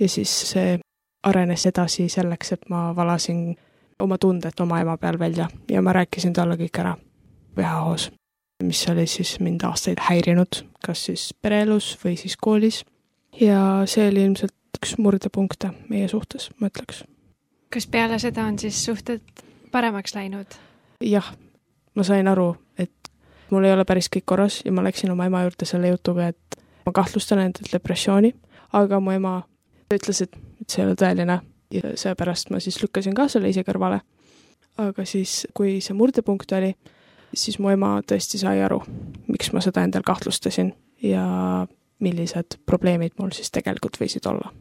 ja 0.00 0.08
siis 0.08 0.32
see 0.52 0.78
arenes 1.22 1.66
edasi 1.66 2.08
selleks, 2.08 2.52
et 2.52 2.68
ma 2.68 2.90
valasin 2.96 3.54
oma 4.02 4.18
tunded 4.18 4.60
oma 4.60 4.80
ema 4.82 4.96
peal 4.98 5.18
välja 5.18 5.48
ja 5.70 5.82
ma 5.82 5.94
rääkisin 5.94 6.34
talle 6.36 6.56
kõik 6.60 6.80
ära 6.82 6.96
WHO-s, 7.58 8.10
mis 8.62 8.82
oli 8.90 9.06
siis 9.06 9.36
mind 9.40 9.64
aastaid 9.68 10.00
häirinud, 10.08 10.62
kas 10.86 11.06
siis 11.08 11.30
pereelus 11.42 11.92
või 12.04 12.16
siis 12.16 12.36
koolis. 12.36 12.82
ja 13.40 13.82
see 13.86 14.08
oli 14.08 14.24
ilmselt 14.24 14.54
üks 14.78 14.96
murdepunkte 14.98 15.70
meie 15.88 16.08
suhtes, 16.08 16.50
ma 16.60 16.70
ütleks. 16.72 17.04
kas 17.70 17.86
peale 17.86 18.18
seda 18.18 18.46
on 18.48 18.58
siis 18.58 18.84
suhted 18.84 19.22
paremaks 19.72 20.14
läinud? 20.14 20.58
jah, 21.00 21.32
ma 21.94 22.04
sain 22.04 22.28
aru, 22.28 22.56
et 22.78 23.12
mul 23.50 23.64
ei 23.68 23.72
ole 23.76 23.84
päris 23.84 24.10
kõik 24.10 24.26
korras 24.26 24.62
ja 24.64 24.72
ma 24.72 24.84
läksin 24.84 25.12
oma 25.12 25.26
ema 25.30 25.44
juurde 25.46 25.68
selle 25.68 25.92
jutuga, 25.92 26.32
et 26.32 26.62
ma 26.86 26.92
kahtlustan 26.92 27.44
endalt 27.44 27.72
depressiooni, 27.72 28.34
aga 28.72 29.00
mu 29.00 29.14
ema 29.14 29.40
ütles, 29.92 30.22
et, 30.24 30.36
et 30.60 30.70
see 30.70 30.82
ei 30.82 30.88
ole 30.88 30.96
tõeline 30.98 31.40
ja 31.72 31.94
seepärast 31.98 32.50
ma 32.50 32.60
siis 32.60 32.80
lükkasin 32.82 33.14
ka 33.14 33.28
selle 33.28 33.50
ise 33.52 33.64
kõrvale. 33.66 34.00
aga 34.80 35.04
siis, 35.04 35.46
kui 35.54 35.80
see 35.84 35.94
murdepunkt 35.94 36.52
oli, 36.56 36.72
siis 37.34 37.58
mu 37.60 37.68
ema 37.72 37.98
tõesti 38.08 38.40
sai 38.40 38.62
aru, 38.64 38.80
miks 39.28 39.52
ma 39.52 39.60
seda 39.60 39.84
endal 39.84 40.04
kahtlustasin 40.06 40.72
ja 41.02 41.24
millised 42.02 42.58
probleemid 42.66 43.18
mul 43.18 43.34
siis 43.36 43.50
tegelikult 43.50 43.98
võisid 44.00 44.26
olla. 44.28 44.52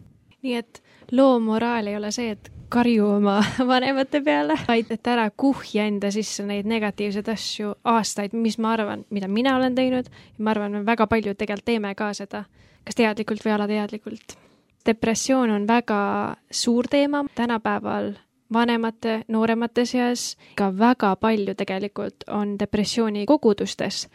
nii 0.41 0.55
et 0.57 0.81
loo 1.11 1.39
moraal 1.39 1.87
ei 1.87 1.97
ole 1.97 2.11
see, 2.11 2.31
et 2.35 2.51
karju 2.71 3.07
oma 3.17 3.39
vanemate 3.71 4.21
peale, 4.25 4.55
vaid 4.67 4.91
et 4.93 5.07
ära 5.07 5.29
kuhja 5.37 5.85
enda 5.89 6.11
sisse 6.11 6.45
neid 6.47 6.69
negatiivseid 6.69 7.27
asju 7.31 7.75
aastaid, 7.83 8.33
mis 8.33 8.57
ma 8.57 8.75
arvan, 8.77 9.05
mida 9.09 9.27
mina 9.27 9.55
olen 9.59 9.75
teinud 9.75 10.07
ja 10.07 10.43
ma 10.43 10.55
arvan, 10.55 10.79
me 10.79 10.85
väga 10.87 11.07
paljud 11.07 11.37
tegelikult 11.37 11.67
teeme 11.67 11.95
ka 11.95 12.13
seda, 12.17 12.45
kas 12.87 12.97
teadlikult 12.97 13.43
või 13.45 13.55
alateadlikult 13.57 14.37
depressioon 14.85 15.49
on 15.49 15.67
väga 15.67 16.35
suur 16.51 16.87
teema 16.87 17.25
tänapäeval 17.35 18.13
vanemate, 18.53 19.21
nooremate 19.27 19.85
seas, 19.85 20.35
ka 20.55 20.71
väga 20.77 21.15
palju 21.15 21.55
tegelikult 21.55 22.27
on 22.27 22.59
depressiooni 22.59 23.25
kogudustes. 23.25 24.07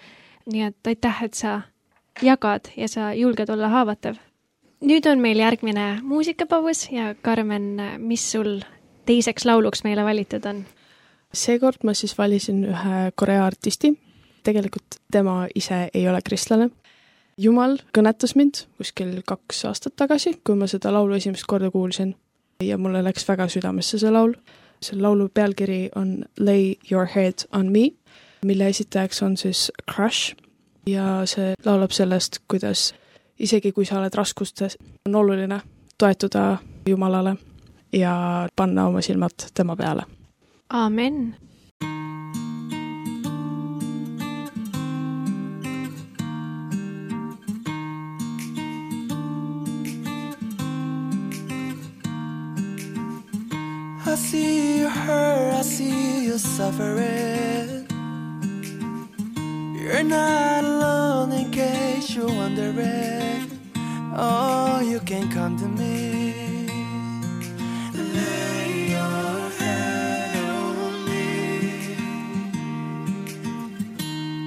nii 0.52 0.62
et 0.62 0.87
aitäh, 0.87 1.22
et 1.24 1.35
sa 1.35 1.61
jagad 2.22 2.70
ja 2.76 2.88
sa 2.88 3.12
julged 3.14 3.48
olla 3.50 3.68
haavatav. 3.68 4.16
nüüd 4.81 5.07
on 5.11 5.20
meil 5.20 5.38
järgmine 5.38 6.00
muusikapaus 6.02 6.88
ja 6.92 7.14
Karmen, 7.22 7.83
mis 7.98 8.33
sul 8.33 8.61
teiseks 9.07 9.44
lauluks 9.44 9.85
meile 9.85 10.05
valitud 10.05 10.44
on? 10.44 10.64
seekord 11.33 11.85
ma 11.85 11.94
siis 11.94 12.18
valisin 12.18 12.64
ühe 12.64 13.12
Korea 13.14 13.46
artisti. 13.46 13.98
tegelikult 14.42 15.00
tema 15.12 15.46
ise 15.55 15.88
ei 15.94 16.09
ole 16.09 16.20
kristlane, 16.22 16.70
jumal 17.38 17.79
kõnetas 17.96 18.35
mind 18.37 18.64
kuskil 18.79 19.20
kaks 19.27 19.64
aastat 19.68 19.96
tagasi, 19.96 20.37
kui 20.44 20.57
ma 20.57 20.68
seda 20.70 20.92
laulu 20.92 21.16
esimest 21.16 21.46
korda 21.49 21.70
kuulsin 21.70 22.14
ja 22.62 22.79
mulle 22.79 23.03
läks 23.05 23.29
väga 23.29 23.49
südamesse 23.53 23.99
see 23.99 24.11
laul. 24.11 24.35
selle 24.81 25.03
laulu 25.03 25.29
pealkiri 25.29 25.88
on 25.96 26.25
Lay 26.38 26.75
your 26.90 27.07
head 27.07 27.46
on 27.53 27.72
me, 27.72 27.90
mille 28.44 28.68
esitajaks 28.68 29.22
on 29.22 29.37
siis 29.37 29.72
Crush 29.94 30.37
ja 30.87 31.22
see 31.25 31.55
laulab 31.64 31.90
sellest, 31.90 32.38
kuidas 32.49 32.94
isegi 33.38 33.72
kui 33.72 33.85
sa 33.85 33.99
oled 33.99 34.14
raskustes, 34.14 34.79
on 35.07 35.14
oluline 35.14 35.61
toetuda 35.99 36.59
Jumalale 36.88 37.37
ja 37.92 38.49
panna 38.57 38.87
oma 38.87 39.01
silmad 39.01 39.49
tema 39.55 39.77
peale. 39.77 40.03
amen 40.68 41.37
see 55.76 56.24
you 56.24 56.38
suffering. 56.38 57.86
You're 59.78 60.08
not 60.18 60.64
alone 60.64 61.32
in 61.32 61.50
case 61.50 62.14
you're 62.14 62.34
wondering. 62.42 63.50
Oh, 64.16 64.80
you 64.80 65.00
can 65.00 65.28
come 65.30 65.54
to 65.58 65.68
me. 65.80 66.66
Lay 67.92 68.88
your 68.96 69.50
head 69.60 70.36
on 70.54 70.94
me. 71.08 71.28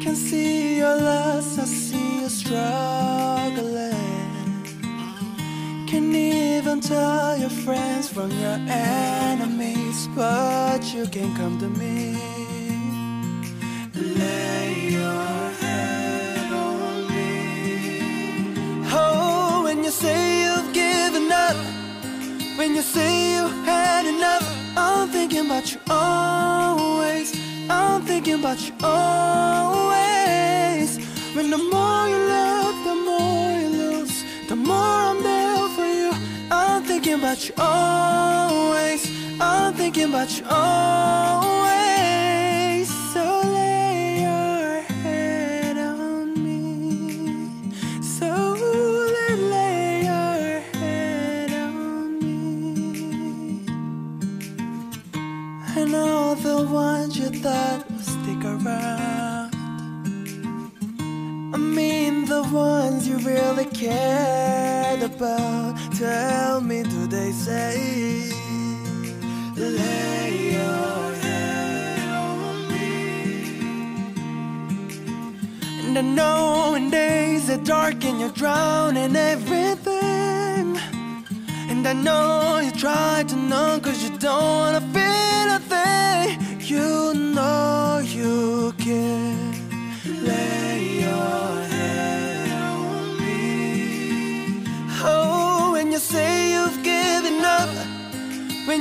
Can 0.03 0.15
see 0.15 0.77
your 0.77 0.95
loss, 1.09 1.59
I 1.59 1.65
see 1.65 2.21
you 2.21 2.29
struggling. 2.41 3.99
Can 5.89 6.05
even 6.15 6.79
tell 6.81 7.37
your 7.37 7.55
friends 7.65 8.09
from 8.09 8.31
your 8.31 8.59
enemies, 8.67 9.88
but 10.15 10.83
you 10.93 11.05
can 11.07 11.35
come 11.35 11.57
to 11.59 11.67
me. 11.69 12.15
Lay 13.93 14.89
your 14.91 15.51
head 15.61 16.51
on 16.51 17.07
me. 17.07 17.31
Oh, 18.91 19.61
when 19.63 19.83
you 19.83 19.91
say 19.91 20.43
you've 20.43 20.73
given 20.73 21.31
up, 21.31 21.55
when 22.57 22.75
you 22.75 22.81
say 22.81 23.35
you 23.35 23.47
had 23.65 24.05
enough, 24.05 24.43
I'm 24.77 25.09
thinking 25.09 25.45
about 25.45 25.71
you 25.73 25.79
always. 25.89 27.33
I'm 27.69 28.01
thinking 28.03 28.35
about 28.35 28.59
you 28.67 28.73
always. 28.83 29.89
When 31.35 31.49
the 31.49 31.57
more 31.57 32.07
you 32.07 32.17
love, 32.17 32.75
the 32.85 32.95
more 32.95 33.51
you 33.61 33.69
lose, 33.69 34.23
the 34.47 34.55
more 34.55 34.77
I'm 35.09 35.21
there 35.23 35.69
for 35.75 35.85
you. 35.85 36.11
I'm 36.51 36.83
thinking 36.83 37.13
about 37.13 37.47
you 37.47 37.53
always. 37.57 39.18
I'm 39.41 39.73
thinking 39.73 40.09
about 40.09 40.37
you 40.37 40.43
always. 40.49 41.69
So 43.13 43.41
lay 43.45 44.21
your 44.21 44.81
head 45.03 45.77
on 45.77 46.43
me. 46.43 47.71
So 48.01 48.27
lay 49.53 50.03
your 50.03 50.59
head 50.79 51.51
on 51.53 52.19
me. 52.19 53.65
And 55.77 55.95
all 55.95 56.35
the 56.35 56.63
ones 56.65 57.17
you 57.17 57.29
thought 57.29 57.89
would 57.89 58.03
stick 58.03 58.43
around. 58.43 59.55
I 61.53 61.57
mean 61.57 62.25
the 62.25 62.43
ones 62.51 63.07
you 63.07 63.17
really 63.19 63.65
cared 63.65 65.01
about. 65.01 65.77
Tell 65.97 66.59
me, 66.61 66.83
do 66.83 67.07
they 67.07 67.31
say, 67.31 68.28
And 75.89 75.97
I 75.97 76.01
know 76.01 76.69
when 76.73 76.91
days 76.91 77.49
are 77.49 77.63
dark 77.63 78.05
and 78.05 78.19
you're 78.19 78.29
drowning 78.29 79.15
everything. 79.15 80.77
And 81.67 81.87
I 81.87 81.93
know 81.93 82.59
you 82.63 82.71
try 82.71 83.23
to 83.27 83.35
numb 83.35 83.81
cause 83.81 84.03
you 84.03 84.15
don't 84.19 84.55
wanna 84.59 84.78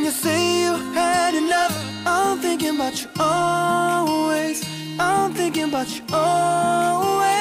you 0.08 0.14
say 0.14 0.62
you 0.62 0.72
had 0.94 1.34
enough, 1.34 1.74
I'm 2.06 2.38
thinking 2.38 2.76
about 2.76 3.02
you 3.02 3.10
always. 3.20 4.64
I'm 4.98 5.34
thinking 5.34 5.64
about 5.64 5.88
you 5.94 6.02
always. 6.14 7.38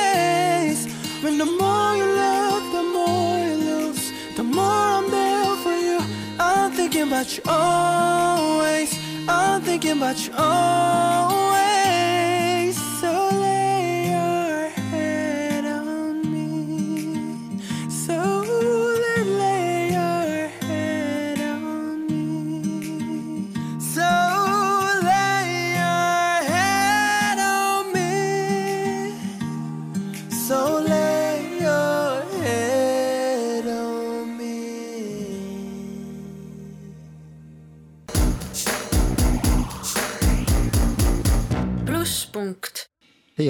When 1.23 1.37
the 1.37 1.45
more 1.45 1.95
you 1.95 2.07
love, 2.25 2.63
the 2.73 2.83
more 2.83 3.39
you 3.47 3.55
lose. 3.69 4.11
The 4.35 4.43
more 4.43 4.81
I'm 4.95 5.09
there 5.09 5.55
for 5.63 5.77
you. 5.87 5.99
I'm 6.37 6.71
thinking 6.73 7.03
about 7.03 7.37
you 7.37 7.43
always. 7.47 8.99
I'm 9.29 9.61
thinking 9.61 9.91
about 9.91 10.17
you 10.27 10.33
always. 10.37 11.56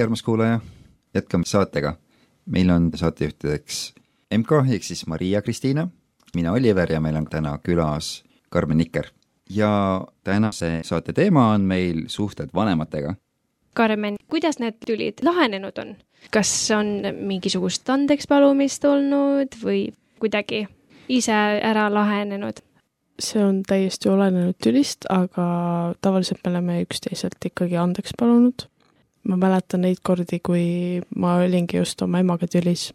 Armas 0.08 0.24
kuulaja, 0.24 0.60
jätkame 1.14 1.44
saatega. 1.46 1.98
meil 2.46 2.70
on 2.70 2.92
saatejuhtideks 2.96 3.94
MK 4.38 4.52
ehk 4.74 4.84
siis 4.84 5.08
Maria-Kristiina, 5.08 5.88
mina 6.36 6.52
Oliver 6.52 6.92
ja 6.92 7.02
meil 7.04 7.16
on 7.16 7.26
täna 7.28 7.60
külas 7.64 8.24
Karmen 8.50 8.78
Nikker. 8.78 9.06
ja 9.50 10.08
tänase 10.24 10.80
saate 10.84 11.14
teema 11.14 11.50
on 11.52 11.62
meil 11.62 12.04
suhted 12.08 12.50
vanematega. 12.56 13.16
Karmen, 13.74 14.16
kuidas 14.28 14.60
need 14.60 14.80
tülid 14.88 15.20
lahenenud 15.24 15.78
on? 15.78 15.96
kas 16.32 16.72
on 16.72 16.88
mingisugust 17.20 17.90
andekspalumist 17.90 18.86
olnud 18.86 19.60
või 19.64 19.90
kuidagi 20.20 20.68
ise 21.10 21.36
ära 21.64 21.90
lahenenud? 21.94 22.64
see 23.20 23.44
on 23.44 23.64
täiesti 23.68 24.10
olenenud 24.10 24.56
tülist, 24.64 25.04
aga 25.10 25.94
tavaliselt 26.02 26.40
me 26.46 26.52
oleme 26.52 26.82
üksteiselt 26.88 27.46
ikkagi 27.46 27.76
andeks 27.76 28.16
palunud. 28.20 28.70
Ma 29.28 29.38
mäletan 29.38 29.84
neid 29.84 30.02
kordi, 30.04 30.40
kui 30.44 31.02
ma 31.16 31.38
olingi 31.44 31.78
just 31.82 32.02
oma 32.02 32.22
emaga 32.24 32.48
tülis, 32.48 32.92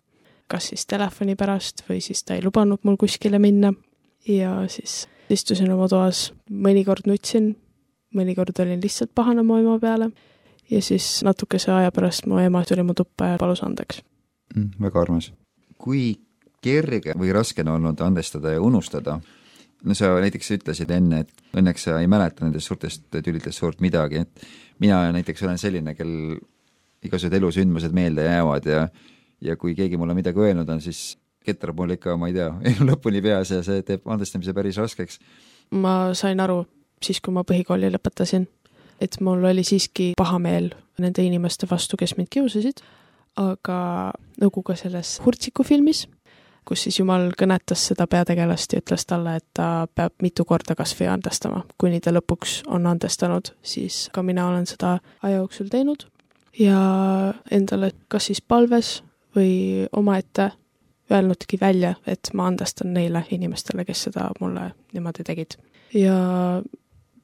kas 0.50 0.70
siis 0.72 0.86
telefoni 0.88 1.36
pärast 1.38 1.84
või 1.88 2.00
siis 2.04 2.24
ta 2.24 2.36
ei 2.36 2.44
lubanud 2.44 2.82
mul 2.84 2.98
kuskile 3.00 3.38
minna 3.42 3.72
ja 4.28 4.54
siis 4.72 5.06
istusin 5.32 5.72
oma 5.72 5.88
toas, 5.88 6.30
mõnikord 6.50 7.08
nutsin, 7.08 7.52
mõnikord 8.16 8.58
olin 8.64 8.82
lihtsalt 8.82 9.12
pahane 9.14 9.44
oma 9.44 9.60
ema 9.60 9.78
peale 9.80 10.10
ja 10.70 10.82
siis 10.82 11.20
natukese 11.24 11.72
aja 11.72 11.92
pärast 11.92 12.26
mu 12.26 12.40
ema 12.40 12.64
tuli 12.68 12.84
mu 12.86 12.94
tuppa 12.94 13.32
ja 13.32 13.38
palus 13.40 13.62
andeks. 13.64 14.02
Mm, 14.54 14.72
väga 14.80 15.00
armas. 15.00 15.32
kui 15.78 16.14
kerge 16.62 17.16
või 17.18 17.32
raske 17.34 17.64
on 17.64 17.72
olnud 17.76 18.00
andestada 18.00 18.52
ja 18.52 18.60
unustada? 18.62 19.20
no 19.84 19.94
sa 19.98 20.12
näiteks 20.22 20.50
ütlesid 20.56 20.90
enne, 20.94 21.24
et 21.24 21.56
õnneks 21.58 21.88
sa 21.88 21.98
ei 22.00 22.06
mäleta 22.06 22.44
nendest 22.44 22.70
suurtest 22.70 23.08
tülidest 23.10 23.58
suurt 23.58 23.80
midagi, 23.82 24.22
et 24.22 24.44
mina 24.82 25.04
näiteks 25.14 25.46
olen 25.46 25.60
selline, 25.60 25.94
kel 25.98 26.12
igasugused 27.02 27.38
elusündmused 27.38 27.94
meelde 27.94 28.26
jäävad 28.26 28.68
ja 28.68 28.86
ja 29.42 29.56
kui 29.58 29.74
keegi 29.74 29.98
mulle 29.98 30.14
midagi 30.14 30.38
öelnud 30.38 30.68
on, 30.70 30.80
siis 30.80 31.16
ketrab 31.42 31.78
mul 31.78 31.96
ikka, 31.96 32.14
ma 32.18 32.30
ei 32.30 32.36
tea, 32.36 32.50
elu 32.70 32.86
lõpuni 32.92 33.22
peas 33.24 33.50
ja 33.50 33.62
see 33.66 33.82
teeb 33.86 34.06
andestamise 34.10 34.54
päris 34.54 34.78
raskeks. 34.78 35.18
ma 35.74 36.12
sain 36.18 36.40
aru 36.40 36.62
siis, 37.02 37.20
kui 37.20 37.34
ma 37.34 37.44
põhikooli 37.46 37.90
lõpetasin, 37.92 38.46
et 39.02 39.18
mul 39.20 39.42
oli 39.50 39.64
siiski 39.66 40.12
pahameel 40.18 40.70
nende 41.02 41.24
inimeste 41.26 41.66
vastu, 41.70 41.98
kes 41.98 42.14
mind 42.18 42.30
kiusasid, 42.30 42.82
aga 43.40 43.78
nagu 44.40 44.62
ka 44.62 44.76
selles 44.78 45.16
Hurtsiku 45.24 45.64
filmis, 45.66 46.04
kus 46.68 46.84
siis 46.86 46.98
Jumal 47.00 47.30
kõnetas 47.38 47.88
seda 47.90 48.06
peategelast 48.06 48.72
ja 48.72 48.82
ütles 48.82 49.06
talle, 49.08 49.36
et 49.40 49.46
ta 49.54 49.86
peab 49.94 50.14
mitu 50.22 50.44
korda 50.48 50.76
kas 50.78 50.94
või 50.98 51.08
andestama, 51.12 51.64
kuni 51.78 52.00
ta 52.00 52.12
lõpuks 52.14 52.62
on 52.70 52.86
andestanud, 52.86 53.52
siis 53.62 54.08
ka 54.12 54.22
mina 54.22 54.46
olen 54.48 54.66
seda 54.70 54.98
aja 55.22 55.40
jooksul 55.40 55.70
teinud 55.72 56.06
ja 56.58 56.78
endale 57.50 57.92
kas 58.08 58.30
siis 58.30 58.42
palves 58.42 59.00
või 59.36 59.88
omaette 59.92 60.52
öelnudki 61.12 61.58
välja, 61.60 61.94
et 62.06 62.30
ma 62.34 62.46
andestan 62.46 62.92
neile 62.94 63.24
inimestele, 63.30 63.84
kes 63.84 64.06
seda 64.08 64.30
mulle 64.40 64.70
niimoodi 64.92 65.24
tegid. 65.24 65.58
ja 65.94 66.62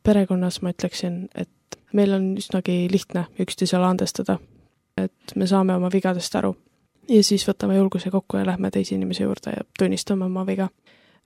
perekonnas 0.03 0.63
ma 0.63 0.73
ütleksin, 0.75 1.29
et 1.35 1.79
meil 1.93 2.13
on 2.13 2.35
üsnagi 2.37 2.89
lihtne 2.91 3.27
üksteisele 3.41 3.87
andestada. 3.87 4.39
et 4.97 5.37
me 5.37 5.47
saame 5.47 5.77
oma 5.77 5.91
vigadest 5.93 6.35
aru 6.35 6.57
ja 7.09 7.25
siis 7.25 7.45
võtame 7.49 7.77
julguse 7.77 8.11
kokku 8.11 8.37
ja 8.37 8.47
lähme 8.47 8.71
teise 8.71 8.95
inimese 8.95 9.25
juurde 9.25 9.55
ja 9.57 9.65
tunnistame 9.79 10.25
oma 10.25 10.47
viga. 10.47 10.69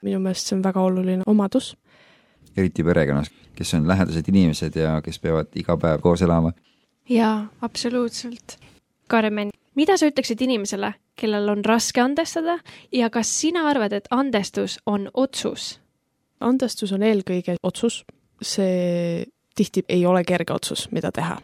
minu 0.03 0.19
meelest 0.19 0.47
see 0.47 0.57
on 0.57 0.63
väga 0.63 0.81
oluline 0.81 1.23
omadus. 1.27 1.77
eriti 2.57 2.85
perekonnas, 2.85 3.31
kes 3.55 3.75
on 3.75 3.89
lähedased 3.89 4.29
inimesed 4.29 4.77
ja 4.77 5.01
kes 5.03 5.19
peavad 5.19 5.47
iga 5.55 5.77
päev 5.77 6.01
koos 6.01 6.23
elama. 6.23 6.53
jaa, 7.09 7.49
absoluutselt. 7.61 8.59
Karmen, 9.09 9.51
mida 9.75 9.97
sa 9.97 10.07
ütleksid 10.07 10.41
inimesele, 10.41 10.95
kellel 11.17 11.49
on 11.49 11.65
raske 11.65 12.01
andestada 12.01 12.59
ja 12.93 13.11
kas 13.11 13.41
sina 13.41 13.69
arvad, 13.69 13.93
et 13.93 14.09
andestus 14.11 14.79
on 14.87 15.11
otsus? 15.15 15.79
andestus 16.41 16.93
on 16.93 17.03
eelkõige 17.03 17.57
otsus, 17.63 18.05
see 18.43 19.25
tihti 19.57 19.85
ei 19.89 20.07
ole 20.07 20.25
kerge 20.25 20.53
otsus, 20.53 20.89
mida 20.91 21.13
teha. 21.13 21.39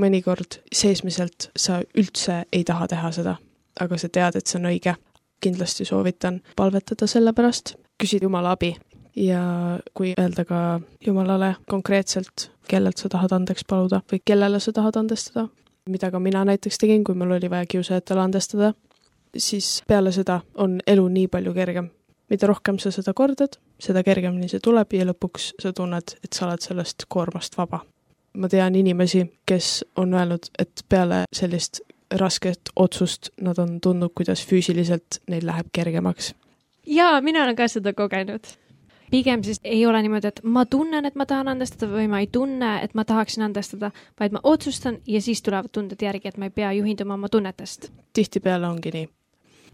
mõnikord 0.00 0.60
seesmiselt 0.72 1.50
sa 1.58 1.80
üldse 1.98 2.44
ei 2.52 2.64
taha 2.64 2.86
teha 2.88 3.10
seda, 3.12 3.36
aga 3.80 3.98
sa 3.98 4.08
tead, 4.08 4.36
et 4.36 4.46
see 4.46 4.60
on 4.60 4.70
õige. 4.72 4.94
kindlasti 5.40 5.84
soovitan 5.88 6.42
palvetada 6.56 7.06
selle 7.08 7.32
pärast, 7.32 7.74
küsid 7.96 8.22
Jumala 8.22 8.50
abi 8.52 8.74
ja 9.16 9.78
kui 9.94 10.12
öelda 10.20 10.44
ka 10.44 10.80
Jumalale 11.06 11.54
konkreetselt, 11.68 12.50
kellelt 12.68 13.00
sa 13.00 13.08
tahad 13.08 13.32
andeks 13.32 13.64
paluda 13.64 14.02
või 14.12 14.20
kellele 14.24 14.60
sa 14.60 14.72
tahad 14.72 14.96
andestada, 14.96 15.48
mida 15.88 16.10
ka 16.10 16.20
mina 16.20 16.44
näiteks 16.44 16.78
tegin, 16.78 17.04
kui 17.04 17.14
mul 17.14 17.32
oli 17.38 17.50
vaja 17.50 17.66
kiusajatele 17.66 18.20
andestada, 18.20 18.74
siis 19.36 19.82
peale 19.88 20.12
seda 20.12 20.40
on 20.54 20.80
elu 20.86 21.08
nii 21.08 21.26
palju 21.32 21.54
kergem 21.54 21.88
mida 22.30 22.46
rohkem 22.46 22.78
sa 22.78 22.92
seda 22.94 23.14
kordad, 23.16 23.58
seda 23.82 24.04
kergemini 24.06 24.48
see 24.50 24.62
tuleb 24.62 24.94
ja 24.94 25.06
lõpuks 25.08 25.52
sa 25.60 25.72
tunned, 25.76 26.14
et 26.24 26.36
sa 26.36 26.46
oled 26.46 26.62
sellest 26.64 27.08
koormast 27.10 27.58
vaba. 27.58 27.84
ma 28.34 28.46
tean 28.48 28.76
inimesi, 28.78 29.24
kes 29.46 29.84
on 29.98 30.14
öelnud, 30.14 30.52
et 30.58 30.84
peale 30.88 31.24
sellist 31.34 31.80
rasket 32.10 32.60
otsust 32.76 33.30
nad 33.40 33.58
on 33.58 33.80
tundnud, 33.80 34.12
kuidas 34.14 34.42
füüsiliselt 34.46 35.20
neil 35.28 35.46
läheb 35.46 35.66
kergemaks. 35.72 36.34
jaa, 36.86 37.20
mina 37.20 37.44
olen 37.44 37.56
ka 37.56 37.68
seda 37.68 37.92
kogenud. 37.92 38.46
pigem 39.10 39.42
siis 39.42 39.60
ei 39.64 39.86
ole 39.86 40.02
niimoodi, 40.02 40.26
et 40.26 40.40
ma 40.42 40.66
tunnen, 40.66 41.06
et 41.06 41.14
ma 41.14 41.26
tahan 41.26 41.48
andestada 41.48 41.92
või 41.92 42.08
ma 42.08 42.20
ei 42.20 42.26
tunne, 42.26 42.82
et 42.82 42.94
ma 42.94 43.04
tahaksin 43.04 43.42
andestada, 43.42 43.90
vaid 44.20 44.32
ma 44.32 44.40
otsustan 44.42 44.98
ja 45.06 45.20
siis 45.20 45.42
tulevad 45.42 45.70
tunded 45.72 46.02
järgi, 46.02 46.28
et 46.28 46.36
ma 46.38 46.44
ei 46.44 46.50
pea 46.50 46.72
juhinduma 46.72 47.14
oma 47.14 47.28
tunnetest. 47.28 47.90
tihtipeale 48.12 48.66
ongi 48.66 48.90
nii. 48.90 49.08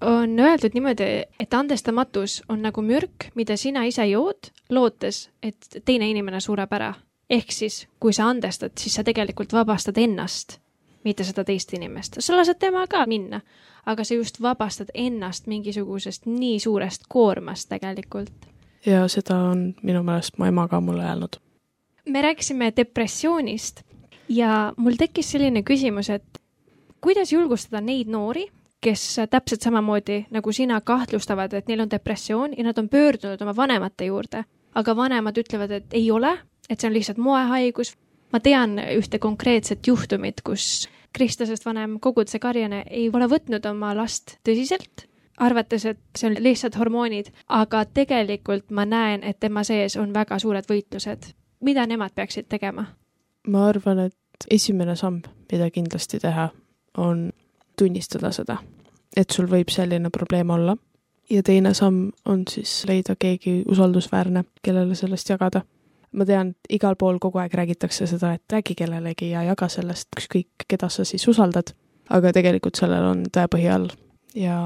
on 0.01 0.39
öeldud 0.39 0.75
niimoodi, 0.75 1.25
et 1.41 1.55
andestamatus 1.55 2.43
on 2.49 2.63
nagu 2.63 2.83
mürk, 2.83 3.31
mida 3.35 3.57
sina 3.57 3.85
ise 3.85 4.07
jood, 4.07 4.53
lootes, 4.71 5.31
et 5.43 5.81
teine 5.85 6.11
inimene 6.11 6.41
sureb 6.41 6.73
ära. 6.73 6.95
ehk 7.31 7.53
siis, 7.53 7.87
kui 8.01 8.13
sa 8.13 8.29
andestad, 8.29 8.73
siis 8.79 8.95
sa 8.95 9.05
tegelikult 9.05 9.53
vabastad 9.53 9.99
ennast, 9.99 10.61
mitte 11.07 11.25
seda 11.25 11.45
teist 11.47 11.73
inimest. 11.77 12.19
sa 12.19 12.37
lased 12.37 12.59
tema 12.59 12.87
ka 12.91 13.05
minna, 13.07 13.41
aga 13.87 14.05
sa 14.05 14.15
just 14.15 14.41
vabastad 14.43 14.91
ennast 14.95 15.47
mingisugusest 15.47 16.27
nii 16.27 16.61
suurest 16.61 17.07
koormast 17.09 17.69
tegelikult. 17.69 18.33
ja 18.87 19.09
seda 19.09 19.39
on 19.51 19.75
minu 19.83 20.03
meelest 20.03 20.39
mu 20.39 20.45
ema 20.45 20.69
ka 20.69 20.81
mulle 20.81 21.05
öelnud. 21.05 21.39
me 22.09 22.23
rääkisime 22.23 22.73
depressioonist 22.77 23.83
ja 24.29 24.73
mul 24.77 24.99
tekkis 24.99 25.31
selline 25.31 25.63
küsimus, 25.63 26.11
et 26.11 26.43
kuidas 27.01 27.33
julgustada 27.33 27.81
neid 27.81 28.09
noori, 28.11 28.49
kes 28.81 29.21
täpselt 29.31 29.63
samamoodi 29.63 30.27
nagu 30.31 30.53
sina 30.53 30.81
kahtlustavad, 30.81 31.53
et 31.53 31.69
neil 31.69 31.81
on 31.81 31.91
depressioon 31.91 32.55
ja 32.59 32.65
nad 32.65 32.79
on 32.79 32.89
pöördunud 32.89 33.43
oma 33.43 33.57
vanemate 33.57 34.11
juurde, 34.11 34.45
aga 34.75 34.97
vanemad 34.97 35.39
ütlevad, 35.39 35.71
et 35.71 35.95
ei 35.95 36.11
ole, 36.11 36.33
et 36.71 36.81
see 36.81 36.91
on 36.91 36.95
lihtsalt 36.95 37.19
moehaigus. 37.19 37.95
Ma 38.33 38.41
tean 38.41 38.79
ühte 38.79 39.19
konkreetset 39.19 39.87
juhtumit, 39.87 40.43
kus 40.45 40.89
kristlasest 41.17 41.65
vanem 41.65 41.99
koguduse 42.01 42.39
karjane 42.39 42.85
ei 42.91 43.09
ole 43.13 43.29
võtnud 43.31 43.65
oma 43.71 43.95
last 43.97 44.37
tõsiselt, 44.45 45.07
arvates, 45.39 45.85
et 45.85 46.01
see 46.17 46.31
on 46.31 46.37
lihtsalt 46.41 46.77
hormoonid, 46.81 47.31
aga 47.49 47.85
tegelikult 47.85 48.71
ma 48.71 48.85
näen, 48.89 49.25
et 49.25 49.41
tema 49.41 49.65
sees 49.65 49.97
on 50.01 50.15
väga 50.15 50.39
suured 50.39 50.69
võitlused. 50.69 51.33
mida 51.61 51.87
nemad 51.87 52.13
peaksid 52.15 52.49
tegema? 52.49 52.87
ma 53.47 53.69
arvan, 53.69 53.99
et 53.99 54.49
esimene 54.51 54.97
samm, 54.97 55.23
mida 55.53 55.71
kindlasti 55.71 56.19
teha, 56.21 56.51
on 56.97 57.31
tunnistada 57.79 58.33
seda, 58.33 58.59
et 59.17 59.31
sul 59.31 59.49
võib 59.51 59.71
selline 59.71 60.11
probleem 60.11 60.51
olla. 60.51 60.77
ja 61.31 61.43
teine 61.43 61.75
samm 61.75 62.11
on 62.25 62.45
siis 62.49 62.85
leida 62.89 63.17
keegi 63.19 63.63
usaldusväärne, 63.69 64.45
kellele 64.63 64.95
sellest 64.95 65.31
jagada. 65.31 65.63
Ma 66.13 66.25
tean, 66.25 66.55
igal 66.71 66.97
pool 66.99 67.19
kogu 67.23 67.39
aeg 67.43 67.55
räägitakse 67.55 68.07
seda, 68.07 68.33
et 68.37 68.53
räägi 68.53 68.75
kellelegi 68.79 69.31
ja 69.31 69.43
jaga 69.43 69.69
sellest, 69.69 70.09
ükskõik 70.19 70.67
keda 70.69 70.89
sa 70.89 71.05
siis 71.05 71.27
usaldad, 71.29 71.75
aga 72.11 72.33
tegelikult 72.33 72.79
sellel 72.79 73.11
on 73.11 73.25
tõepõhi 73.33 73.69
all. 73.73 73.91
Ja 74.37 74.59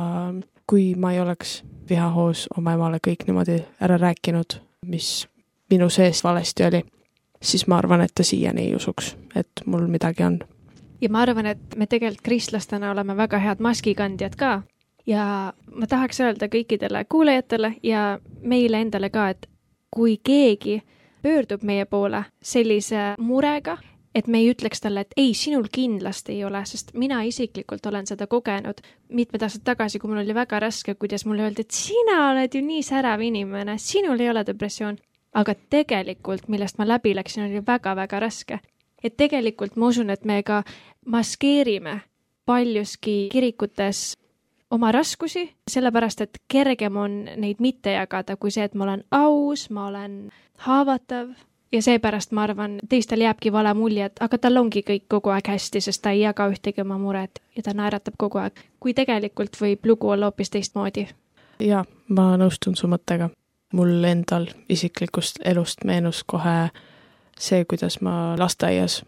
kui 0.70 0.94
ma 0.94 1.12
ei 1.12 1.20
oleks 1.20 1.60
vihahoos 1.88 2.46
oma 2.58 2.74
emale 2.76 3.00
kõik 3.02 3.26
niimoodi 3.26 3.60
ära 3.82 3.98
rääkinud, 3.98 4.60
mis 4.86 5.26
minu 5.70 5.88
sees 5.90 6.24
valesti 6.24 6.66
oli, 6.66 6.82
siis 7.42 7.66
ma 7.66 7.78
arvan, 7.78 8.04
et 8.04 8.14
ta 8.14 8.26
siiani 8.26 8.68
ei 8.68 8.74
usuks, 8.74 9.14
et 9.34 9.64
mul 9.66 9.86
midagi 9.90 10.24
on. 10.24 10.40
ja 11.00 11.08
ma 11.08 11.22
arvan, 11.22 11.46
et 11.46 11.76
me 11.76 11.86
tegelikult 11.86 12.22
kristlastena 12.22 12.90
oleme 12.90 13.16
väga 13.16 13.38
head 13.38 13.60
maskikandjad 13.60 14.36
ka. 14.36 14.62
Ja 15.06 15.52
ma 15.74 15.86
tahaks 15.86 16.20
öelda 16.20 16.46
kõikidele 16.52 17.04
kuulajatele 17.08 17.74
ja 17.82 18.18
meile 18.42 18.80
endale 18.80 19.10
ka, 19.10 19.28
et 19.28 19.46
kui 19.90 20.20
keegi 20.24 20.82
pöördub 21.22 21.62
meie 21.62 21.84
poole 21.84 22.24
sellise 22.42 23.14
murega, 23.18 23.76
et 24.14 24.26
me 24.26 24.40
ei 24.42 24.50
ütleks 24.50 24.82
talle, 24.82 25.04
et 25.04 25.14
ei, 25.16 25.34
sinul 25.34 25.68
kindlasti 25.72 26.34
ei 26.34 26.44
ole, 26.44 26.64
sest 26.66 26.92
mina 26.98 27.20
isiklikult 27.26 27.86
olen 27.86 28.08
seda 28.10 28.26
kogenud 28.26 28.82
mitmed 29.08 29.42
aastad 29.46 29.64
tagasi, 29.64 29.98
kui 29.98 30.10
mul 30.10 30.24
oli 30.24 30.34
väga 30.34 30.60
raske, 30.60 30.94
kuidas 30.94 31.26
mulle 31.26 31.46
öeldi, 31.46 31.66
et 31.66 31.76
sina 31.76 32.30
oled 32.30 32.54
ju 32.54 32.62
nii 32.64 32.82
särav 32.86 33.22
inimene, 33.22 33.78
sinul 33.78 34.20
ei 34.20 34.30
ole 34.30 34.44
depressioon. 34.46 34.98
aga 35.32 35.54
tegelikult, 35.70 36.48
millest 36.48 36.78
ma 36.78 36.84
läbi 36.88 37.12
läksin, 37.14 37.44
oli 37.44 37.62
väga-väga 37.66 38.20
raske. 38.20 38.58
et 39.02 39.16
tegelikult 39.16 39.76
ma 39.76 39.86
usun, 39.86 40.10
et 40.10 40.24
me 40.24 40.42
ka 40.42 40.62
maskeerime 41.06 42.00
paljuski 42.44 43.28
kirikutes 43.32 44.16
oma 44.70 44.92
raskusi, 44.92 45.50
sellepärast 45.70 46.20
et 46.20 46.38
kergem 46.48 46.96
on 46.96 47.24
neid 47.36 47.60
mitte 47.60 47.92
jagada, 47.92 48.36
kui 48.36 48.50
see, 48.50 48.64
et 48.64 48.74
ma 48.74 48.84
olen 48.84 49.04
aus, 49.10 49.68
ma 49.70 49.86
olen 49.86 50.30
haavatav 50.66 51.28
ja 51.72 51.82
seepärast 51.82 52.32
ma 52.32 52.42
arvan, 52.42 52.78
teistel 52.88 53.20
jääbki 53.20 53.52
vale 53.52 53.74
mulje, 53.74 54.04
et 54.04 54.20
aga 54.20 54.38
tal 54.38 54.56
ongi 54.60 54.82
kõik 54.86 55.06
kogu 55.08 55.32
aeg 55.32 55.48
hästi, 55.48 55.80
sest 55.80 56.02
ta 56.02 56.12
ei 56.14 56.24
jaga 56.24 56.48
ühtegi 56.50 56.82
oma 56.82 56.98
muret 56.98 57.40
ja 57.56 57.62
ta 57.62 57.74
naeratab 57.76 58.18
kogu 58.18 58.40
aeg, 58.42 58.60
kui 58.80 58.94
tegelikult 58.94 59.56
võib 59.60 59.86
lugu 59.86 60.10
olla 60.10 60.30
hoopis 60.30 60.50
teistmoodi. 60.50 61.06
jaa, 61.60 61.84
ma 62.08 62.36
nõustun 62.36 62.76
su 62.76 62.88
mõttega. 62.88 63.30
mul 63.72 64.04
endal 64.04 64.48
isiklikust 64.68 65.38
elust 65.44 65.84
meenus 65.84 66.24
kohe 66.24 66.70
see, 67.38 67.64
kuidas 67.64 68.00
ma 68.00 68.34
lasteaias 68.38 69.04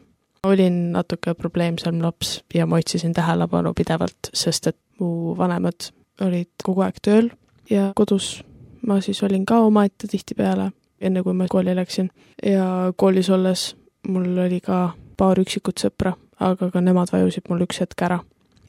olin 0.47 0.93
natuke 0.93 1.35
probleemsem 1.35 2.03
laps 2.03 2.45
ja 2.55 2.67
ma 2.67 2.77
otsisin 2.77 3.13
tähelepanu 3.13 3.75
pidevalt, 3.75 4.31
sest 4.35 4.67
et 4.67 4.79
mu 5.01 5.37
vanemad 5.39 5.91
olid 6.21 6.51
kogu 6.65 6.81
aeg 6.81 6.99
tööl 7.03 7.31
ja 7.71 7.93
kodus 7.97 8.45
ma 8.87 9.01
siis 9.01 9.23
olin 9.23 9.47
ka 9.47 9.59
omaette 9.59 10.09
tihtipeale 10.11 10.71
enne 11.03 11.23
kui 11.23 11.35
ma 11.37 11.47
kooli 11.51 11.75
läksin. 11.77 12.11
ja 12.43 12.93
koolis 12.97 13.31
olles 13.31 13.73
mul 14.09 14.39
oli 14.39 14.61
ka 14.61 14.93
paar 15.17 15.39
üksikut 15.39 15.79
sõpra, 15.83 16.15
aga 16.41 16.71
ka 16.71 16.81
nemad 16.81 17.13
vajusid 17.13 17.49
mul 17.51 17.65
üks 17.67 17.83
hetk 17.83 18.03
ära. 18.03 18.21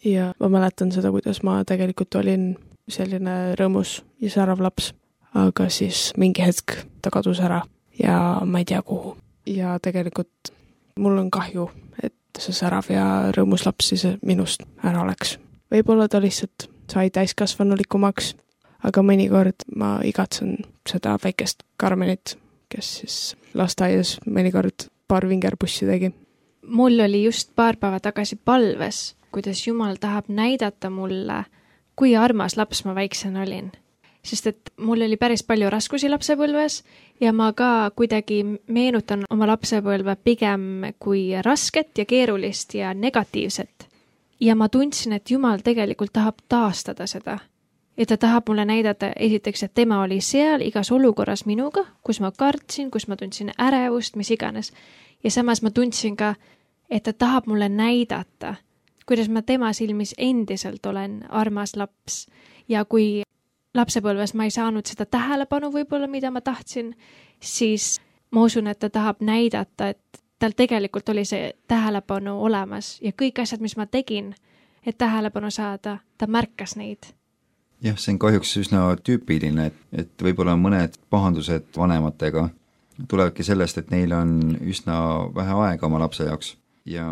ja 0.05 0.33
ma 0.39 0.49
mäletan 0.49 0.91
seda, 0.91 1.11
kuidas 1.11 1.43
ma 1.43 1.63
tegelikult 1.65 2.15
olin 2.15 2.55
selline 2.89 3.55
rõõmus 3.59 4.01
ja 4.21 4.29
särav 4.29 4.61
laps, 4.61 4.91
aga 5.33 5.69
siis 5.69 6.11
mingi 6.17 6.43
hetk 6.43 6.83
ta 7.01 7.09
kadus 7.13 7.39
ära 7.39 7.63
ja 7.99 8.41
ma 8.45 8.59
ei 8.59 8.65
tea, 8.65 8.81
kuhu. 8.81 9.17
ja 9.45 9.77
tegelikult 9.79 10.53
mul 10.99 11.17
on 11.17 11.31
kahju, 11.31 11.69
et 12.03 12.13
see 12.39 12.53
särav 12.53 12.89
ja 12.91 13.31
rõõmus 13.35 13.65
laps 13.65 13.93
siis 13.93 14.05
minust 14.21 14.65
ära 14.83 15.05
läks. 15.07 15.37
võib-olla 15.71 16.07
ta 16.07 16.21
lihtsalt 16.21 16.69
sai 16.91 17.09
täiskasvanulikumaks 17.09 18.35
aga 18.83 19.03
mõnikord 19.05 19.65
ma 19.75 19.97
igatsen 20.05 20.57
seda 20.89 21.15
väikest 21.23 21.63
Karmenit, 21.77 22.35
kes 22.69 22.89
siis 23.01 23.17
lasteaias 23.57 24.17
mõnikord 24.25 24.87
paar 25.07 25.27
vingerpussi 25.29 25.87
tegi. 25.87 26.11
mul 26.67 26.99
oli 26.99 27.23
just 27.23 27.55
paar 27.55 27.77
päeva 27.77 27.99
tagasi 27.99 28.35
palves, 28.35 29.15
kuidas 29.31 29.67
Jumal 29.67 29.95
tahab 29.99 30.25
näidata 30.27 30.89
mulle, 30.89 31.45
kui 31.95 32.15
armas 32.15 32.57
laps 32.57 32.85
ma 32.85 32.95
väiksena 32.95 33.41
olin. 33.41 33.71
sest 34.23 34.47
et 34.47 34.69
mul 34.77 35.01
oli 35.01 35.17
päris 35.17 35.43
palju 35.43 35.69
raskusi 35.69 36.09
lapsepõlves 36.09 36.83
ja 37.21 37.33
ma 37.33 37.53
ka 37.53 37.91
kuidagi 37.95 38.43
meenutan 38.67 39.25
oma 39.29 39.47
lapsepõlve 39.47 40.15
pigem 40.23 40.93
kui 40.99 41.41
rasket 41.41 41.97
ja 41.97 42.05
keerulist 42.05 42.73
ja 42.73 42.93
negatiivset. 42.93 43.87
ja 44.39 44.55
ma 44.55 44.69
tundsin, 44.69 45.13
et 45.13 45.31
Jumal 45.31 45.59
tegelikult 45.63 46.13
tahab 46.13 46.35
taastada 46.49 47.07
seda 47.07 47.39
ja 47.97 48.05
ta 48.05 48.17
tahab 48.17 48.43
mulle 48.47 48.65
näidata 48.65 49.11
esiteks, 49.15 49.63
et 49.63 49.73
tema 49.73 50.01
oli 50.01 50.21
seal 50.21 50.61
igas 50.61 50.91
olukorras 50.91 51.45
minuga, 51.45 51.85
kus 52.03 52.19
ma 52.19 52.31
kartsin, 52.31 52.91
kus 52.91 53.07
ma 53.07 53.15
tundsin 53.15 53.51
ärevust, 53.61 54.15
mis 54.15 54.31
iganes. 54.31 54.73
ja 55.23 55.31
samas 55.31 55.61
ma 55.61 55.71
tundsin 55.71 56.15
ka, 56.15 56.35
et 56.89 57.03
ta 57.03 57.13
tahab 57.13 57.47
mulle 57.47 57.69
näidata, 57.69 58.55
kuidas 59.05 59.29
ma 59.29 59.41
tema 59.41 59.73
silmis 59.73 60.15
endiselt 60.17 60.85
olen 60.85 61.25
armas 61.29 61.75
laps. 61.75 62.27
Ja 62.67 62.85
kui 62.85 63.23
lapsepõlves 63.73 64.33
ma 64.33 64.43
ei 64.43 64.51
saanud 64.51 64.85
seda 64.85 65.05
tähelepanu 65.05 65.71
võib-olla, 65.71 66.07
mida 66.07 66.31
ma 66.31 66.41
tahtsin, 66.41 66.95
siis 67.39 68.01
ma 68.31 68.41
usun, 68.41 68.67
et 68.67 68.79
ta 68.79 68.89
tahab 68.89 69.21
näidata, 69.21 69.89
et 69.89 70.21
tal 70.39 70.51
tegelikult 70.55 71.09
oli 71.09 71.25
see 71.25 71.53
tähelepanu 71.67 72.39
olemas. 72.43 72.99
Ja 73.01 73.11
kõik 73.11 73.41
asjad, 73.41 73.61
mis 73.61 73.77
ma 73.77 73.85
tegin, 73.85 74.33
et 74.85 74.97
tähelepanu 74.97 75.51
saada, 75.51 75.97
ta 76.17 76.27
märkas 76.27 76.75
neid 76.75 77.13
jah, 77.83 77.97
see 77.99 78.13
on 78.15 78.19
kahjuks 78.21 78.55
üsna 78.61 78.83
tüüpiline, 79.03 79.69
et, 79.71 79.79
et 80.03 80.25
võib-olla 80.25 80.55
mõned 80.59 80.95
pahandused 81.13 81.71
vanematega 81.77 82.47
tulevadki 83.09 83.45
sellest, 83.45 83.79
et 83.81 83.91
neil 83.91 84.13
on 84.15 84.37
üsna 84.61 84.97
vähe 85.35 85.57
aega 85.67 85.87
oma 85.89 86.01
lapse 86.03 86.27
jaoks 86.27 86.55
ja 86.89 87.05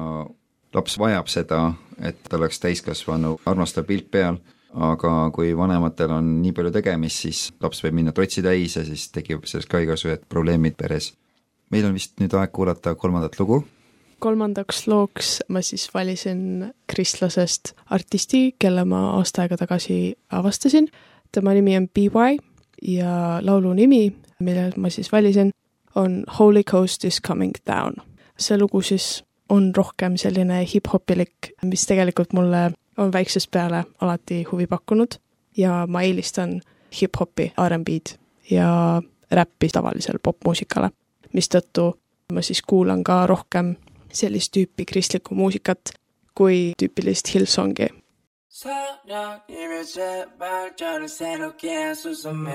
laps 0.74 0.98
vajab 1.00 1.30
seda, 1.32 1.62
et 2.00 2.22
tal 2.30 2.44
oleks 2.44 2.62
täiskasvanu 2.64 3.38
armastav 3.50 3.88
pilk 3.90 4.12
peal, 4.14 4.40
aga 4.72 5.14
kui 5.36 5.52
vanematel 5.58 6.14
on 6.16 6.30
nii 6.42 6.54
palju 6.56 6.72
tegemist, 6.78 7.26
siis 7.26 7.42
laps 7.64 7.84
võib 7.84 7.98
minna 7.98 8.16
trotsi 8.16 8.44
täis 8.46 8.78
ja 8.78 8.86
siis 8.88 9.10
tekib 9.12 9.44
sellest 9.50 9.72
ka 9.72 9.82
igasugused 9.84 10.28
probleemid 10.32 10.78
peres. 10.80 11.14
meil 11.72 11.86
on 11.88 11.94
vist 11.96 12.20
nüüd 12.20 12.34
aeg 12.36 12.52
kuulata 12.52 12.96
kolmandat 12.96 13.40
lugu 13.40 13.62
kolmandaks 14.22 14.86
looks 14.88 15.40
ma 15.50 15.62
siis 15.66 15.90
valisin 15.94 16.74
kristlasest 16.88 17.74
artisti, 17.90 18.56
kelle 18.60 18.86
ma 18.86 19.02
aasta 19.18 19.42
aega 19.42 19.58
tagasi 19.58 20.16
avastasin. 20.30 20.88
tema 21.32 21.54
nimi 21.54 21.78
on 21.78 21.88
BY 21.90 22.38
ja 22.82 23.40
laulu 23.42 23.74
nimi, 23.74 24.16
mille 24.40 24.72
ma 24.78 24.90
siis 24.90 25.12
valisin, 25.12 25.52
on 25.96 26.24
Holy 26.40 26.64
Coast 26.64 27.06
is 27.06 27.22
coming 27.22 27.54
down. 27.68 27.94
see 28.40 28.58
lugu 28.58 28.82
siis 28.82 29.24
on 29.50 29.76
rohkem 29.76 30.18
selline 30.18 30.66
hip-hopilik, 30.74 31.52
mis 31.64 31.86
tegelikult 31.86 32.34
mulle 32.34 32.72
on 32.98 33.14
väiksest 33.14 33.52
peale 33.52 33.84
alati 34.02 34.44
huvi 34.52 34.68
pakkunud 34.68 35.18
ja 35.58 35.86
ma 35.88 36.02
eelistan 36.02 36.62
hip-hopi, 37.02 37.54
R'n'B-d 37.68 38.18
ja 38.52 39.02
räppi 39.32 39.68
tavalisele 39.68 40.20
popmuusikale, 40.24 40.90
mistõttu 41.34 41.94
ma 42.34 42.42
siis 42.42 42.62
kuulan 42.68 43.04
ka 43.04 43.26
rohkem 43.28 43.76
sellist 44.13 44.53
tüüpi 44.53 44.85
kristlikku 44.85 45.35
muusikat 45.35 45.93
kui 46.35 46.73
tüüpilist 46.79 47.29
Hillsongi. 47.35 47.89
사랑 48.57 49.43
이며 49.51 49.85
제발 49.85 50.75
저를 50.77 51.09
새롭게 51.09 51.69
해주소매 51.69 52.51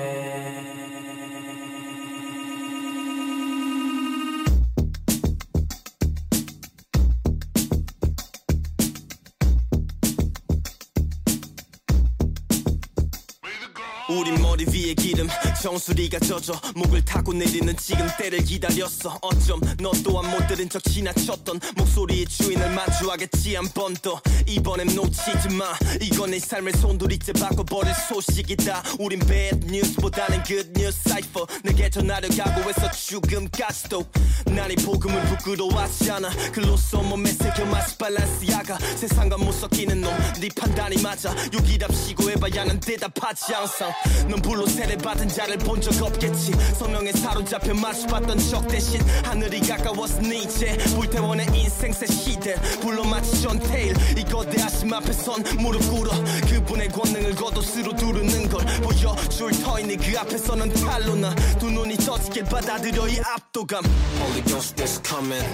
우리 14.09 14.31
머리 14.33 14.65
위에 14.67 14.95
기름. 14.95 15.27
정수리가 15.61 16.21
젖어 16.21 16.61
목을 16.77 17.05
타고 17.05 17.33
내리는 17.33 17.77
지금 17.77 18.07
때를 18.19 18.39
기다렸어. 18.45 19.19
어쩜 19.21 19.61
너 19.81 19.91
또한 20.05 20.31
못 20.31 20.47
들은 20.47 20.69
척 20.69 20.83
지나쳤던 20.85 21.61
목소리의 21.77 22.27
주인을 22.27 22.71
마주하겠지 22.71 23.57
한 23.57 23.67
번 23.75 23.95
더 24.01 24.21
이번엔 24.47 24.95
놓치지 24.95 25.49
마. 25.55 25.75
이건 26.01 26.31
내 26.31 26.39
삶을 26.39 26.73
손두리째 26.73 27.33
바꿔버릴 27.33 27.93
소식이다. 28.09 28.83
우린 28.99 29.19
bad 29.21 29.67
news보다는 29.67 30.45
good 30.45 30.71
news 30.77 30.99
cipher. 31.09 31.47
내게 31.65 31.91
전하려고 31.91 32.35
하고 32.43 32.69
했어 32.69 32.91
지금까지도. 32.91 34.05
난 34.47 34.71
이 34.71 34.75
복음을 34.77 35.23
부끄러워하지 35.27 36.11
않아. 36.13 36.31
글로써 36.53 37.03
몸에 37.03 37.31
새겨 37.31 37.65
마치 37.67 37.97
발란스야가. 37.99 38.79
세상과 38.97 39.37
못 39.39 39.53
섞이는 39.53 40.01
놈네 40.01 40.49
판단이 40.57 41.03
맞아. 41.03 41.35
욕이랍시고 41.53 42.31
해봐야 42.31 42.65
는 42.65 42.81
대답하지 42.81 43.53
항상 43.53 43.93
넌 44.29 44.41
불로 44.43 44.67
세례받은 44.67 45.29
자를 45.29 45.59
본 45.59 45.81
적 45.81 46.03
없겠지. 46.03 46.53
성령에 46.79 47.13
사로잡혀 47.13 47.75
마주봤던 47.75 48.39
적 48.39 48.67
대신 48.67 49.01
하늘이 49.25 49.61
가까웠으니 49.61 50.45
이제 50.45 50.77
불태워 50.97 51.35
내 51.35 51.47
인생 51.55 51.93
새 51.93 52.07
시대. 52.07 52.55
불러 52.81 53.05
마치 53.05 53.41
존 53.43 53.59
테일 53.61 53.95
이거 54.17 54.36
대 54.45 54.61
하심 54.61 54.93
앞에 54.93 55.13
선 55.13 55.43
무릎 55.59 55.81
꿇어 55.91 56.11
그분의 56.49 56.89
권능을 56.89 57.35
겉옷으로 57.35 57.97
두르는 57.97 58.49
걸 58.49 58.65
보여줄 58.83 59.51
터이니 59.63 59.97
그 59.97 60.19
앞에서는 60.19 60.73
칼로 60.75 61.15
나두 61.15 61.71
눈이 61.71 61.97
떠지길 61.97 62.45
받아들여 62.45 63.09
이 63.09 63.19
압도감 63.21 63.83
Holy 64.21 64.43
Ghost 64.45 64.83
is 64.83 65.01
coming 65.03 65.45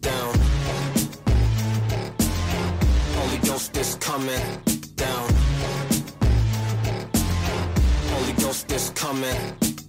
down 0.00 0.34
Holy 3.16 3.40
Ghost 3.42 3.78
is 3.78 3.98
coming 3.98 4.42
down 4.96 5.28
Holy 8.12 8.34
Ghost 8.36 8.72
is 8.72 8.92
coming 8.94 9.38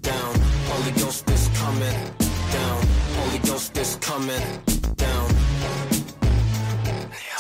down 0.02 0.36
Holy 0.70 0.94
Ghost 0.94 1.30
is 1.30 1.50
coming 1.60 1.98
down 2.52 2.82
Holy 3.16 3.40
Ghost 3.46 3.78
is 3.78 3.98
coming 4.02 4.40
down 4.40 4.69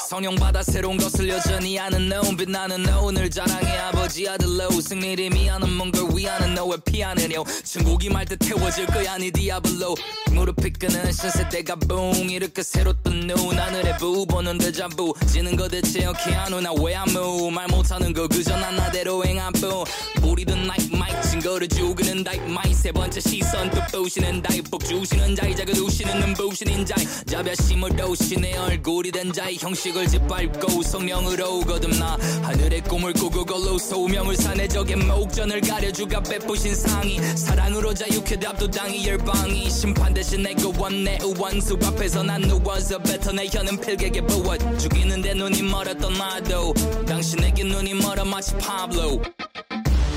성령 0.10 0.34
받아 0.34 0.64
새로운 0.64 0.98
것을 0.98 1.30
여전히 1.30 1.78
아는 1.78 2.10
너 2.10 2.22
빛나는 2.36 2.82
너 2.82 3.02
오늘 3.04 3.30
자랑의 3.30 3.78
아버지 3.78 4.28
아들 4.28 4.60
로 4.60 4.72
승리를 4.72 5.30
미하는 5.30 5.72
뭔걸 5.72 6.08
위하는 6.16 6.56
너왜 6.56 6.78
피하느냐 6.84 7.44
천국이 7.64 8.10
말듯 8.10 8.40
태워질 8.40 8.88
거야 8.88 9.20
네 9.20 9.30
디아블로. 9.30 9.96
무릎이 10.32 10.72
끄는 10.72 11.12
신세대가 11.12 11.76
붕 11.76 12.28
이렇게 12.28 12.64
새로 12.64 12.92
뜬눈 13.04 13.60
하늘에 13.60 13.98
부 13.98 14.26
보는 14.26 14.58
데자부. 14.58 15.14
지는 15.32 15.56
거 15.56 15.68
대체 15.68 16.08
어케 16.08 16.34
안오 16.34 16.60
나왜 16.62 16.96
아무? 16.96 17.52
말 17.52 17.68
못하는 17.68 18.12
거 18.12 18.28
그저 18.28 18.58
난 18.58 18.78
나대로 18.78 19.24
행한 19.24 19.54
뿐 19.54 19.84
우리든 20.24 20.66
나이트 20.66 20.96
마이크 20.96 21.22
증거를 21.30 21.70
죽이는 21.70 22.24
다이 22.24 22.40
마이. 22.40 22.74
세 22.74 22.92
번째 22.92 23.20
시선 23.20 23.70
또 23.70 23.82
부시는 23.92 24.42
다이 24.42 24.62
복 24.64 24.84
주시는 24.86 25.36
자이 25.36 25.56
작은 25.56 25.76
우시는 25.78 26.20
눈 26.20 26.34
부시는 26.34 26.84
자이. 26.84 27.06
자비하심을 27.28 27.96
도시 27.96 28.38
내 28.38 28.58
얼굴이 28.58 29.12
된 29.12 29.32
자이. 29.32 29.56
형식을 29.60 29.99
짓밟고 30.08 30.82
성령으로 30.84 31.62
거듭나. 31.62 32.18
하늘의 32.44 32.82
꿈을 32.82 33.14
꾸고 33.14 33.46
걸로 33.46 33.78
소명을 33.78 34.36
사내 34.36 34.68
적의 34.68 34.96
목전을 34.96 35.62
가려주가 35.62 36.22
베푸신 36.22 36.76
상이. 36.76 37.20
사랑으로 37.36 37.94
자유케 37.94 38.40
답도당이 38.40 39.08
열방이. 39.08 39.70
심판 39.70 40.14
대신 40.14 40.44
내가 40.44 40.62
원내 40.78 41.20
우원수 41.24 41.78
앞에서 41.84 42.24
난 42.24 42.42
누워서 42.42 42.98
뱉어 43.00 43.32
내 43.34 43.48
혀는 43.48 43.80
필객에 43.80 44.22
부어 44.22 44.58
죽이는데 44.78 45.34
눈이 45.34 45.64
멀었던 45.64 46.14
나도. 46.14 46.74
당신에게 47.06 47.64
눈이 47.64 47.94
멀어 47.96 48.24
마치 48.26 48.56
파블로 48.58 49.22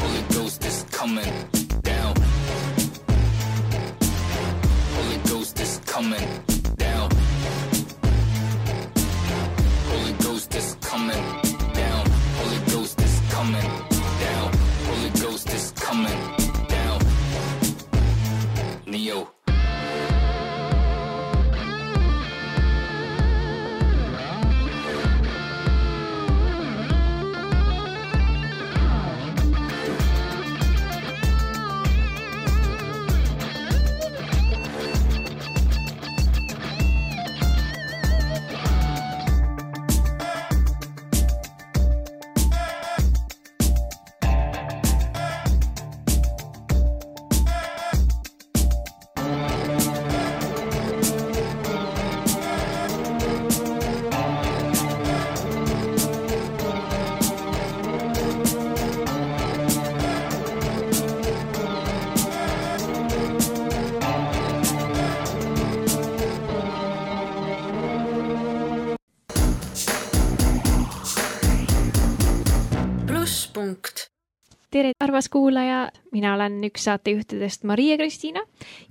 Holy 0.02 0.28
Ghost 0.30 0.66
is 0.66 0.84
coming 0.90 1.32
down. 1.82 2.14
Holy 4.94 5.22
Ghost 5.24 5.60
is 5.60 5.80
coming 5.86 6.51
Ghost 10.52 10.66
is 10.66 10.76
coming 10.82 11.24
down. 11.72 12.06
Holy 12.36 12.58
Ghost 12.72 13.00
is 13.00 13.20
coming 13.30 13.70
down. 14.20 14.52
Holy 14.84 15.10
Ghost 15.20 15.48
is 15.48 15.72
coming 15.72 16.21
armas 75.22 75.28
kuulaja, 75.30 75.90
mina 76.12 76.34
olen 76.34 76.64
üks 76.64 76.84
saatejuhtidest 76.84 77.64
Maria-Kristiina 77.64 78.40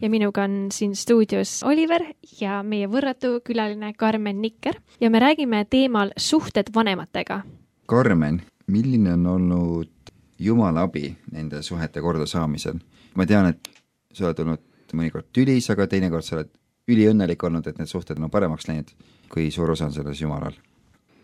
ja 0.02 0.10
minuga 0.10 0.44
on 0.44 0.70
siin 0.72 0.96
stuudios 0.96 1.63
Oliver 1.63 2.06
ja 2.39 2.62
meie 2.63 2.88
võrratu 2.88 3.41
külaline 3.44 3.94
Karmen 3.94 4.39
Nikker 4.41 4.80
ja 5.02 5.10
me 5.10 5.20
räägime 5.20 5.65
teemal 5.70 6.13
suhted 6.17 6.72
vanematega. 6.74 7.41
Karmen, 7.86 8.41
milline 8.67 9.13
on 9.13 9.28
olnud 9.28 10.13
Jumala 10.39 10.88
abi 10.88 11.17
nende 11.32 11.62
suhete 11.62 12.02
kordasaamisel? 12.02 12.80
ma 13.15 13.26
tean, 13.26 13.52
et 13.52 13.67
sa 14.13 14.30
oled 14.30 14.39
olnud 14.39 14.94
mõnikord 14.94 15.28
tülis, 15.34 15.70
aga 15.70 15.88
teinekord 15.88 16.24
sa 16.24 16.38
oled 16.38 16.52
üliõnnelik 16.88 17.44
olnud, 17.44 17.67
et 17.67 17.78
need 17.78 17.91
suhted 17.91 18.20
on 18.20 18.32
paremaks 18.32 18.70
läinud. 18.70 18.88
kui 19.30 19.52
suur 19.52 19.72
osa 19.72 19.86
on 19.86 19.91
selles 19.91 20.22
Jumalal? 20.22 20.54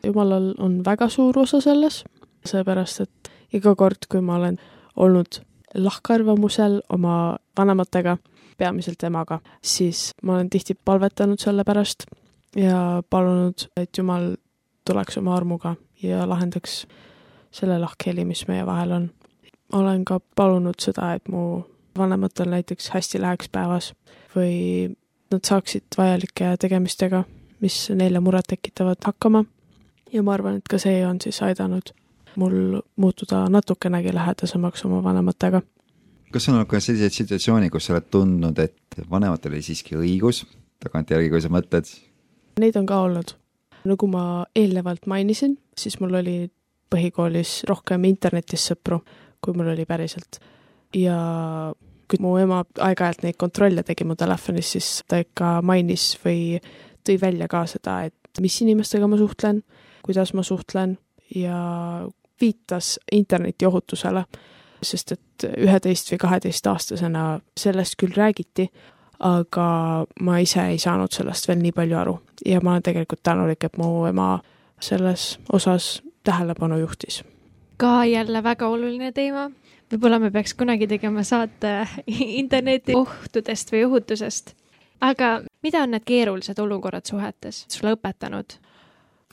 jumalal 0.03 0.53
on 0.57 0.81
väga 0.85 1.09
suur 1.09 1.39
osa 1.39 1.61
selles, 1.61 2.03
seepärast 2.45 3.01
et 3.01 3.31
iga 3.53 3.75
kord, 3.75 4.03
kui 4.09 4.21
ma 4.21 4.35
olen 4.35 4.59
olnud 4.97 5.41
lahkarvamusel 5.75 6.81
oma 6.89 7.37
vanematega, 7.57 8.17
peamiselt 8.57 9.03
emaga, 9.03 9.39
siis 9.61 10.11
ma 10.23 10.37
olen 10.37 10.49
tihti 10.49 10.75
palvetanud 10.85 11.39
selle 11.39 11.63
pärast 11.63 12.07
ja 12.57 13.03
palunud, 13.09 13.67
et 13.77 13.97
Jumal 13.97 14.35
tuleks 14.85 15.17
oma 15.17 15.35
armuga 15.35 15.75
ja 16.03 16.25
lahendaks 16.29 16.85
selle 17.51 17.79
lahkheli, 17.79 18.25
mis 18.25 18.47
meie 18.47 18.65
vahel 18.65 18.91
on. 18.91 19.09
olen 19.73 20.05
ka 20.05 20.19
palunud 20.35 20.79
seda, 20.79 21.13
et 21.13 21.27
mu 21.27 21.63
vanematel 21.97 22.49
näiteks 22.49 22.89
hästi 22.89 23.21
läheks 23.21 23.49
päevas 23.51 23.93
või 24.35 24.95
nad 25.31 25.43
saaksid 25.43 25.97
vajalike 25.97 26.55
tegemistega, 26.59 27.23
mis 27.59 27.89
neile 27.89 28.19
muret 28.19 28.47
tekitavad, 28.47 29.01
hakkama 29.03 29.43
ja 30.13 30.23
ma 30.23 30.33
arvan, 30.33 30.57
et 30.57 30.67
ka 30.69 30.79
see 30.79 31.01
on 31.05 31.19
siis 31.21 31.41
aidanud 31.43 31.91
mul 32.37 32.81
muutuda 33.01 33.47
natukenegi 33.49 34.13
lähedasemaks 34.13 34.85
oma 34.85 35.01
vanematega. 35.03 35.61
kas 36.31 36.49
on 36.49 36.57
olnud 36.57 36.69
ka 36.69 36.79
selliseid 36.83 37.15
situatsioone, 37.15 37.69
kus 37.73 37.87
sa 37.87 37.95
oled 37.95 38.09
tundnud, 38.11 38.59
et 38.59 39.01
vanematel 39.09 39.55
oli 39.55 39.63
siiski 39.65 39.95
õigus, 39.97 40.43
tagantjärgi, 40.83 41.31
kui 41.33 41.41
sa 41.41 41.49
mõtled, 41.53 41.89
Neid 42.57 42.75
on 42.75 42.85
ka 42.89 42.99
olnud. 43.05 43.35
nagu 43.87 44.07
ma 44.11 44.45
eelnevalt 44.55 45.05
mainisin, 45.07 45.57
siis 45.77 45.99
mul 46.01 46.17
oli 46.19 46.49
põhikoolis 46.91 47.61
rohkem 47.69 48.03
internetis 48.09 48.65
sõpru, 48.71 49.01
kui 49.41 49.53
mul 49.53 49.71
oli 49.73 49.85
päriselt. 49.85 50.39
ja 50.95 51.17
kui 52.07 52.19
mu 52.23 52.37
ema 52.39 52.63
aeg-ajalt 52.79 53.23
neid 53.23 53.37
kontrolle 53.37 53.83
tegi 53.83 54.05
mu 54.07 54.15
telefonis, 54.15 54.71
siis 54.71 55.03
ta 55.07 55.19
ikka 55.19 55.61
mainis 55.61 56.13
või 56.23 56.59
tõi 57.05 57.17
välja 57.21 57.47
ka 57.51 57.65
seda, 57.67 58.01
et 58.07 58.41
mis 58.41 58.61
inimestega 58.63 59.07
ma 59.07 59.17
suhtlen, 59.19 59.61
kuidas 60.05 60.33
ma 60.33 60.43
suhtlen 60.43 60.97
ja 61.35 62.07
viitas 62.41 62.99
interneti 63.11 63.65
ohutusele, 63.65 64.25
sest 64.83 65.11
et 65.11 65.47
üheteist 65.57 66.11
või 66.11 66.21
kaheteistaastasena 66.21 67.39
sellest 67.57 67.97
küll 67.97 68.13
räägiti, 68.15 68.69
aga 69.19 69.69
ma 70.21 70.39
ise 70.39 70.67
ei 70.71 70.77
saanud 70.77 71.13
sellest 71.13 71.47
veel 71.47 71.61
nii 71.61 71.73
palju 71.73 71.97
aru 71.97 72.19
ja 72.45 72.61
ma 72.61 72.75
olen 72.75 72.83
tegelikult 72.85 73.23
tänulik, 73.23 73.63
et 73.63 73.77
mu 73.77 74.05
ema 74.05 74.39
selles 74.79 75.39
osas 75.53 76.01
tähelepanu 76.23 76.77
juhtis. 76.77 77.23
ka 77.77 78.05
jälle 78.05 78.43
väga 78.43 78.67
oluline 78.67 79.11
teema. 79.11 79.51
võib-olla 79.91 80.19
me 80.19 80.31
peaks 80.31 80.53
kunagi 80.53 80.87
tegema 80.87 81.23
saate 81.23 81.87
interneti 82.41 82.95
ohtudest 82.95 83.71
või 83.71 83.85
ohutusest. 83.85 84.53
aga 85.01 85.41
mida 85.63 85.83
on 85.83 85.91
need 85.91 86.05
keerulised 86.05 86.59
olukorrad 86.59 87.05
suhetes 87.05 87.65
sulle 87.67 87.95
õpetanud? 87.95 88.59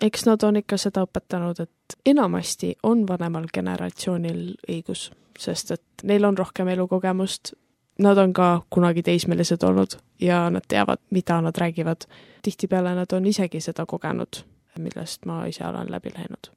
Eks 0.01 0.27
nad 0.27 0.43
on 0.43 0.57
ikka 0.57 0.77
seda 0.81 1.05
õpetanud, 1.07 1.61
et 1.61 1.99
enamasti 2.07 2.75
on 2.83 3.07
vanemal 3.09 3.47
generatsioonil 3.55 4.55
õigus, 4.69 5.11
sest 5.39 5.71
et 5.71 6.05
neil 6.05 6.25
on 6.25 6.39
rohkem 6.39 6.69
elukogemust, 6.69 7.55
nad 7.99 8.19
on 8.19 8.33
ka 8.33 8.63
kunagi 8.71 9.03
teismelised 9.03 9.63
olnud 9.63 9.99
ja 10.21 10.49
nad 10.51 10.67
teavad, 10.69 10.99
mida 11.11 11.41
nad 11.41 11.57
räägivad. 11.59 12.09
tihtipeale 12.43 12.95
nad 12.95 13.13
on 13.13 13.27
isegi 13.27 13.61
seda 13.61 13.87
kogenud, 13.87 14.45
millest 14.79 15.27
ma 15.27 15.47
ise 15.47 15.67
olen 15.67 15.91
läbi 15.91 16.11
läinud. 16.15 16.51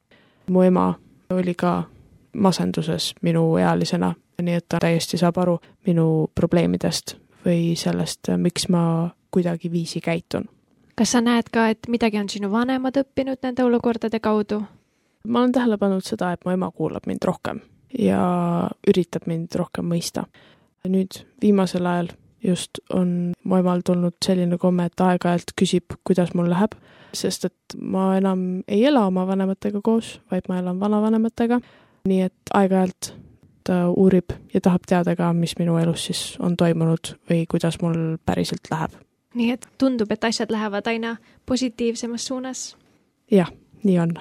mu 0.48 0.62
ema 0.62 0.94
oli 1.30 1.54
ka 1.54 1.82
masenduses 2.32 3.14
minuealisena 3.22 4.14
nii 4.42 4.54
et 4.54 4.66
ta 4.68 4.78
täiesti 4.82 5.18
saab 5.18 5.38
aru 5.42 5.56
minu 5.86 6.30
probleemidest 6.34 7.16
või 7.46 7.74
sellest, 7.78 8.30
miks 8.36 8.68
ma 8.70 9.10
kuidagi 9.34 9.70
viisi 9.72 10.00
käitun. 10.00 10.48
Kas 10.98 11.14
sa 11.14 11.22
näed 11.22 11.50
ka, 11.54 11.68
et 11.70 11.86
midagi 11.88 12.18
on 12.18 12.28
sinu 12.30 12.50
vanemad 12.50 12.96
õppinud 12.98 13.38
nende 13.46 13.64
olukordade 13.64 14.20
kaudu? 14.20 14.62
ma 15.28 15.42
olen 15.42 15.52
tähele 15.52 15.76
pannud 15.78 16.06
seda, 16.06 16.32
et 16.32 16.44
mu 16.46 16.54
ema 16.54 16.70
kuulab 16.70 17.06
mind 17.06 17.24
rohkem 17.26 17.60
ja 17.98 18.22
üritab 18.88 19.26
mind 19.26 19.54
rohkem 19.58 19.86
mõista. 19.88 20.24
nüüd 20.88 21.22
viimasel 21.42 21.86
ajal 21.86 22.08
just 22.42 22.80
on 22.94 23.32
mu 23.44 23.56
emal 23.58 23.82
tulnud 23.84 24.16
selline 24.24 24.58
komme, 24.58 24.86
et 24.86 25.00
aeg-ajalt 25.00 25.52
küsib, 25.58 25.96
kuidas 26.06 26.32
mul 26.38 26.48
läheb, 26.50 26.76
sest 27.12 27.48
et 27.48 27.78
ma 27.78 28.12
enam 28.16 28.62
ei 28.68 28.84
ela 28.88 29.06
oma 29.06 29.26
vanematega 29.26 29.82
koos, 29.84 30.20
vaid 30.30 30.48
ma 30.48 30.60
elan 30.62 30.80
vanavanematega, 30.80 31.60
nii 32.08 32.22
et 32.28 32.54
aeg-ajalt 32.54 33.12
ta 33.68 33.82
uurib 33.90 34.32
ja 34.54 34.62
tahab 34.64 34.86
teada 34.88 35.16
ka, 35.16 35.32
mis 35.36 35.58
minu 35.58 35.76
elus 35.82 36.06
siis 36.08 36.22
on 36.40 36.56
toimunud 36.56 37.14
või 37.28 37.44
kuidas 37.50 37.82
mul 37.82 38.16
päriselt 38.24 38.70
läheb. 38.70 38.94
Nii 39.34 39.50
et 39.52 39.66
tundub, 39.78 40.10
et 40.12 40.24
asjad 40.24 40.50
lähevad 40.52 40.86
aina 40.86 41.16
positiivsemas 41.46 42.26
suunas? 42.26 42.76
jah, 43.30 43.50
nii 43.84 43.98
on. 43.98 44.16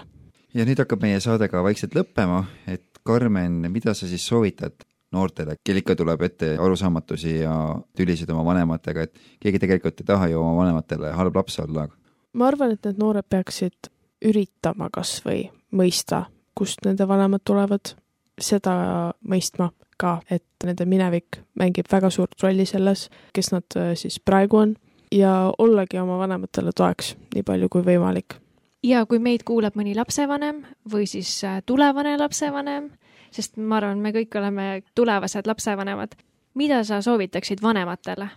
ja 0.54 0.66
nüüd 0.66 0.80
hakkab 0.84 1.02
meie 1.02 1.20
saade 1.24 1.48
ka 1.52 1.64
vaikselt 1.64 1.96
lõppema, 1.96 2.44
et 2.68 2.84
Karmen, 3.08 3.62
mida 3.72 3.94
sa 3.96 4.08
siis 4.08 4.26
soovitad 4.28 4.84
noortele, 5.16 5.56
kel 5.64 5.80
ikka 5.80 5.96
tuleb 5.96 6.22
ette 6.28 6.50
arusaamatusi 6.60 7.38
ja 7.38 7.54
tülisid 7.96 8.30
oma 8.34 8.44
vanematega, 8.50 9.06
et 9.08 9.22
keegi 9.40 9.62
tegelikult 9.64 10.02
ei 10.02 10.08
taha 10.10 10.28
ju 10.28 10.42
oma 10.42 10.58
vanematele 10.58 11.14
halb 11.16 11.40
laps 11.40 11.60
olla. 11.64 11.88
ma 12.34 12.48
arvan, 12.48 12.76
et 12.76 12.84
need 12.86 13.00
noored 13.00 13.26
peaksid 13.30 13.92
üritama 14.28 14.90
kas 14.92 15.22
või 15.26 15.48
mõista, 15.72 16.26
kust 16.58 16.84
nende 16.86 17.08
vanemad 17.08 17.46
tulevad, 17.48 17.94
seda 18.42 19.14
mõistma 19.24 19.72
ka, 19.98 20.20
et 20.30 20.46
nende 20.66 20.86
minevik 20.86 21.40
mängib 21.58 21.88
väga 21.92 22.10
suurt 22.14 22.36
rolli 22.44 22.66
selles, 22.66 23.08
kes 23.34 23.52
nad 23.54 23.78
äh, 23.78 23.94
siis 23.96 24.20
praegu 24.20 24.60
on 24.60 24.76
ja 25.12 25.54
ollagi 25.58 26.00
oma 26.00 26.18
vanematele 26.18 26.72
toeks 26.76 27.16
nii 27.36 27.44
palju 27.44 27.70
kui 27.70 27.84
võimalik. 27.86 28.38
ja 28.84 29.06
kui 29.06 29.20
meid 29.20 29.44
kuulab 29.44 29.76
mõni 29.76 29.96
lapsevanem 29.96 30.64
või 30.92 31.08
siis 31.08 31.44
äh, 31.44 31.62
tulevane 31.66 32.18
lapsevanem, 32.18 32.92
sest 33.32 33.58
ma 33.58 33.78
arvan, 33.78 34.00
me 34.00 34.12
kõik 34.12 34.36
oleme 34.38 34.82
tulevased 34.96 35.48
lapsevanemad. 35.48 36.16
mida 36.54 36.84
sa 36.84 37.02
soovitaksid 37.02 37.62
vanematele? 37.62 38.30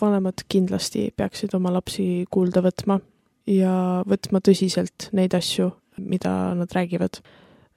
vanemad 0.00 0.44
kindlasti 0.48 1.10
peaksid 1.16 1.54
oma 1.54 1.72
lapsi 1.72 2.26
kuulda 2.30 2.62
võtma 2.62 3.00
ja 3.46 4.02
võtma 4.08 4.40
tõsiselt 4.40 5.10
neid 5.12 5.34
asju, 5.34 5.70
mida 5.98 6.54
nad 6.54 6.72
räägivad. 6.72 7.20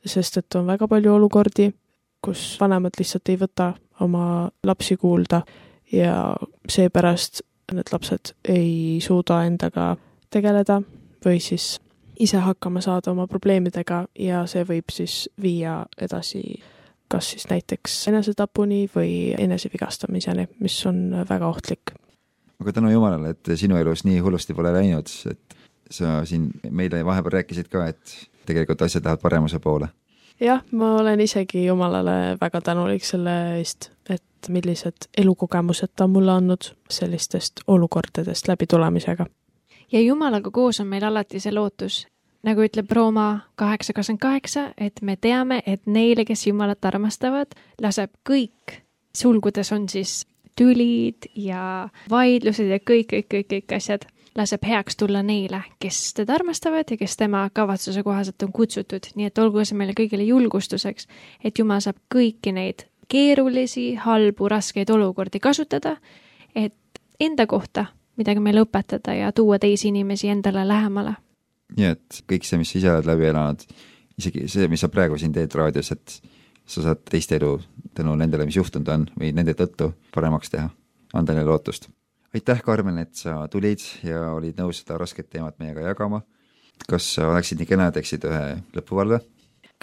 sest 0.06 0.38
et 0.38 0.56
on 0.56 0.66
väga 0.66 0.88
palju 0.88 1.14
olukordi, 1.14 1.74
kus 2.22 2.58
vanemad 2.60 2.96
lihtsalt 2.98 3.30
ei 3.30 3.38
võta 3.38 3.74
oma 4.00 4.50
lapsi 4.64 4.96
kuulda 4.98 5.42
ja 5.92 6.36
seepärast 6.70 7.42
need 7.74 7.92
lapsed 7.92 8.34
ei 8.48 9.00
suuda 9.04 9.44
endaga 9.44 9.96
tegeleda 10.30 10.82
või 11.26 11.42
siis 11.44 11.78
ise 12.20 12.38
hakkama 12.38 12.82
saada 12.82 13.12
oma 13.12 13.28
probleemidega 13.28 14.06
ja 14.20 14.46
see 14.50 14.64
võib 14.66 14.92
siis 14.94 15.28
viia 15.42 15.84
edasi 16.02 16.44
kas 17.08 17.32
siis 17.32 17.48
näiteks 17.50 18.08
enesetapuni 18.08 18.88
või 18.96 19.12
enesevigastamiseni, 19.38 20.48
mis 20.60 20.86
on 20.86 21.24
väga 21.30 21.48
ohtlik. 21.48 21.94
aga 22.60 22.74
tänu 22.74 22.90
jumalale, 22.90 23.30
et 23.30 23.52
sinu 23.56 23.78
elus 23.78 24.04
nii 24.04 24.20
hullusti 24.20 24.54
pole 24.54 24.74
läinud, 24.74 25.12
et 25.32 25.58
sa 25.92 26.26
siin 26.26 26.50
meile 26.70 27.06
vahepeal 27.06 27.40
rääkisid 27.40 27.70
ka, 27.72 27.86
et 27.88 28.30
tegelikult 28.46 28.82
asjad 28.82 29.06
lähevad 29.06 29.22
paremuse 29.22 29.60
poole. 29.60 29.88
jah, 30.40 30.64
ma 30.72 30.96
olen 30.96 31.22
isegi 31.22 31.66
Jumalale 31.66 32.38
väga 32.42 32.62
tänulik 32.62 33.06
selle 33.06 33.58
eest, 33.60 33.92
et 34.38 34.50
millised 34.50 35.10
elukogemused 35.18 35.96
ta 35.96 36.04
on 36.04 36.14
mulle 36.16 36.32
andnud 36.32 36.72
sellistest 36.90 37.64
olukordadest 37.68 38.48
läbitulemisega. 38.48 39.26
Ja 39.92 40.02
Jumalaga 40.02 40.52
koos 40.52 40.80
on 40.80 40.88
meil 40.88 41.04
alati 41.04 41.40
see 41.40 41.54
lootus, 41.54 42.08
nagu 42.44 42.64
ütleb 42.64 42.92
Rooma 42.92 43.28
kaheksa 43.56 43.94
kakskümmend 43.94 44.22
kaheksa, 44.22 44.66
et 44.78 45.02
me 45.02 45.16
teame, 45.16 45.62
et 45.66 45.86
neile, 45.86 46.26
kes 46.26 46.48
Jumalat 46.48 46.86
armastavad, 46.86 47.56
laseb 47.82 48.12
kõik, 48.30 48.82
sulgudes 49.16 49.72
on 49.72 49.88
siis 49.90 50.26
tülid 50.58 51.30
ja 51.36 51.88
vaidlused 52.10 52.68
ja 52.68 52.80
kõik, 52.80 53.14
kõik, 53.14 53.30
kõik, 53.32 53.50
kõik 53.54 53.76
asjad, 53.78 54.08
laseb 54.38 54.66
heaks 54.68 55.00
tulla 55.00 55.24
neile, 55.26 55.64
kes 55.80 56.14
teda 56.20 56.36
armastavad 56.38 56.92
ja 56.92 56.98
kes 56.98 57.18
tema 57.18 57.48
kavatsuse 57.54 58.04
kohaselt 58.04 58.44
on 58.44 58.52
kutsutud, 58.54 59.10
nii 59.16 59.32
et 59.32 59.42
olgu 59.42 59.64
see 59.66 59.78
meile 59.78 59.96
kõigile 59.98 60.28
julgustuseks, 60.28 61.08
et 61.44 61.58
Jumal 61.58 61.82
saab 61.86 62.02
kõiki 62.14 62.54
neid 62.54 62.86
keerulisi, 63.08 63.96
halbu, 63.96 64.50
raskeid 64.50 64.90
olukordi 64.90 65.40
kasutada, 65.40 65.98
et 66.56 67.02
enda 67.20 67.48
kohta 67.48 67.86
midagi 68.18 68.42
meile 68.44 68.64
õpetada 68.66 69.14
ja 69.16 69.32
tuua 69.32 69.60
teisi 69.60 69.92
inimesi 69.92 70.30
endale 70.34 70.68
lähemale. 70.68 71.16
nii 71.78 71.86
et 71.92 72.24
kõik 72.32 72.48
see, 72.48 72.58
mis 72.58 72.72
sa 72.72 72.80
ise 72.80 72.92
oled 72.92 73.08
läbi 73.10 73.28
elanud, 73.28 73.64
isegi 74.18 74.48
see, 74.48 74.68
mis 74.72 74.82
sa 74.82 74.90
praegu 74.90 75.18
siin 75.20 75.34
teed 75.36 75.54
raadios, 75.56 75.92
et 75.92 76.20
sa 76.68 76.84
saad 76.84 77.04
teiste 77.10 77.36
elu 77.36 77.58
tänu 77.96 78.16
nendele, 78.16 78.46
mis 78.48 78.58
juhtunud 78.58 78.90
on 78.94 79.06
või 79.20 79.34
nende 79.36 79.56
tõttu 79.58 79.92
paremaks 80.16 80.52
teha, 80.54 80.70
anda 81.14 81.36
neile 81.36 81.52
lootust. 81.52 81.90
aitäh, 82.34 82.62
Karmen, 82.64 82.98
et 82.98 83.16
sa 83.16 83.48
tulid 83.52 83.84
ja 84.04 84.32
olid 84.34 84.60
nõus 84.60 84.84
seda 84.84 84.98
rasket 84.98 85.30
teemat 85.30 85.60
meiega 85.60 85.82
jagama. 85.82 86.22
kas 86.88 87.14
sa 87.16 87.28
oleksid 87.32 87.60
nii 87.60 87.68
kena 87.68 87.92
teeksid 87.92 88.24
ühe 88.24 88.62
lõpuvalve? 88.76 89.20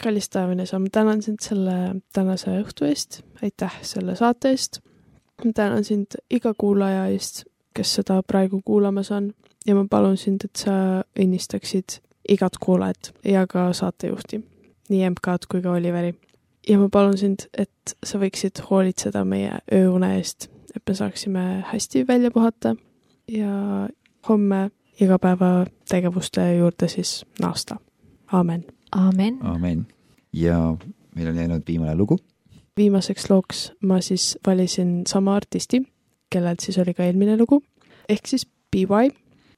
Kallis 0.03 0.29
taevane 0.29 0.63
isa, 0.63 0.79
ma 0.79 0.89
tänan 0.93 1.23
sind 1.23 1.41
selle 1.41 2.01
tänase 2.13 2.51
õhtu 2.63 2.89
eest, 2.89 3.23
aitäh 3.43 3.79
selle 3.83 4.17
saate 4.17 4.51
eest. 4.51 4.81
ma 5.45 5.53
tänan 5.55 5.85
sind 5.85 6.19
iga 6.31 6.55
kuulaja 6.59 7.07
eest 7.07 7.45
kes 7.75 7.95
seda 7.99 8.23
praegu 8.23 8.61
kuulamas 8.65 9.11
on 9.11 9.33
ja 9.67 9.75
ma 9.75 9.87
palun 9.91 10.17
sind, 10.17 10.45
et 10.45 10.57
sa 10.57 10.75
õnnistaksid 11.21 11.99
igat 12.29 12.59
kuulajat 12.63 13.13
ja 13.25 13.47
ka 13.51 13.67
saatejuhti, 13.77 14.41
nii 14.91 15.11
MK-d 15.11 15.49
kui 15.51 15.63
ka 15.63 15.75
Oliveri. 15.75 16.15
ja 16.69 16.79
ma 16.79 16.89
palun 16.89 17.19
sind, 17.19 17.49
et 17.59 17.97
sa 18.05 18.19
võiksid 18.19 18.63
hoolitseda 18.71 19.25
meie 19.25 19.59
ööune 19.73 20.15
eest, 20.19 20.49
et 20.77 20.83
me 20.87 20.95
saaksime 20.95 21.65
hästi 21.73 22.07
välja 22.09 22.31
puhata 22.31 22.77
ja 23.29 23.89
homme 24.29 24.71
igapäevategevuste 25.01 26.55
juurde 26.57 26.89
siis 26.89 27.25
naasta. 27.41 27.77
aamen. 28.33 28.65
Aamen. 28.95 29.39
aamen. 29.43 29.87
ja 30.33 30.77
meil 31.15 31.29
on 31.29 31.37
jäänud 31.37 31.63
viimane 31.67 31.95
lugu. 31.97 32.19
viimaseks 32.77 33.31
looks 33.31 33.73
ma 33.83 34.01
siis 34.01 34.39
valisin 34.47 35.03
sama 35.07 35.37
artisti 35.37 35.83
kellelt 36.35 36.61
siis 36.61 36.79
oli 36.79 36.95
ka 36.95 37.07
eelmine 37.07 37.37
lugu, 37.39 37.63
ehk 38.09 38.27
siis 38.27 38.47
BY. 38.47 39.11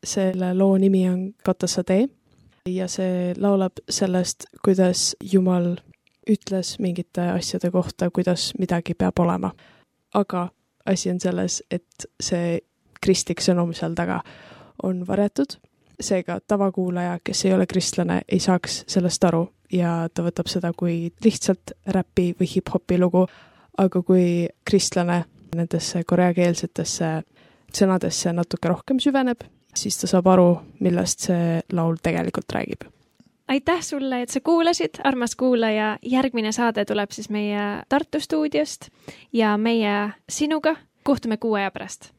selle 0.07 0.53
loo 0.55 0.77
nimi 0.79 1.09
on 1.09 1.21
Katassa 1.45 1.83
tee 1.85 2.05
ja 2.69 2.87
see 2.89 3.33
laulab 3.41 3.81
sellest, 3.91 4.45
kuidas 4.65 5.17
Jumal 5.33 5.73
ütles 6.31 6.77
mingite 6.83 7.25
asjade 7.33 7.71
kohta, 7.75 8.11
kuidas 8.11 8.53
midagi 8.59 8.95
peab 8.95 9.19
olema. 9.25 9.51
aga 10.15 10.49
asi 10.87 11.11
on 11.11 11.21
selles, 11.21 11.63
et 11.71 12.07
see 12.21 12.61
kristlik 13.01 13.41
sõnum 13.41 13.73
seal 13.75 13.97
taga 13.97 14.21
on 14.83 15.03
varjatud, 15.09 15.57
seega 16.01 16.41
tavakuulaja, 16.49 17.19
kes 17.25 17.45
ei 17.45 17.55
ole 17.55 17.67
kristlane, 17.67 18.21
ei 18.29 18.41
saaks 18.41 18.85
sellest 18.87 19.25
aru 19.25 19.47
ja 19.73 20.09
ta 20.15 20.25
võtab 20.27 20.51
seda 20.51 20.73
kui 20.77 21.13
lihtsalt 21.25 21.73
räpi 21.87 22.33
või 22.41 22.49
hip-hopi 22.55 22.99
lugu, 23.01 23.27
aga 23.79 24.03
kui 24.03 24.49
kristlane 24.65 25.25
nendesse 25.57 26.03
koreakeelsetesse 26.05 27.11
sõnadesse 27.77 28.33
natuke 28.33 28.71
rohkem 28.71 29.01
süveneb, 29.03 29.45
siis 29.77 29.99
ta 30.01 30.09
saab 30.11 30.29
aru, 30.33 30.51
millest 30.81 31.29
see 31.29 31.61
laul 31.73 31.99
tegelikult 32.03 32.53
räägib. 32.53 32.87
aitäh 33.49 33.83
sulle, 33.83 34.23
et 34.23 34.31
sa 34.31 34.41
kuulasid, 34.41 35.01
armas 35.05 35.37
kuulaja, 35.37 35.99
järgmine 36.03 36.53
saade 36.53 36.85
tuleb 36.85 37.11
siis 37.11 37.31
meie 37.31 37.83
Tartu 37.89 38.21
stuudiost 38.21 38.91
ja 39.33 39.57
meie 39.57 40.13
sinuga 40.29 40.77
kohtume 41.03 41.37
kuu 41.37 41.55
aja 41.55 41.71
pärast. 41.71 42.13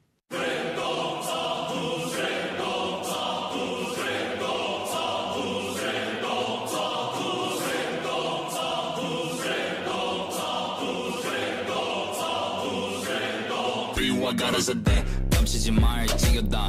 비와 14.27 14.35
가라사대. 14.35 15.05
깜치지 15.31 15.71
말지어다. 15.71 16.67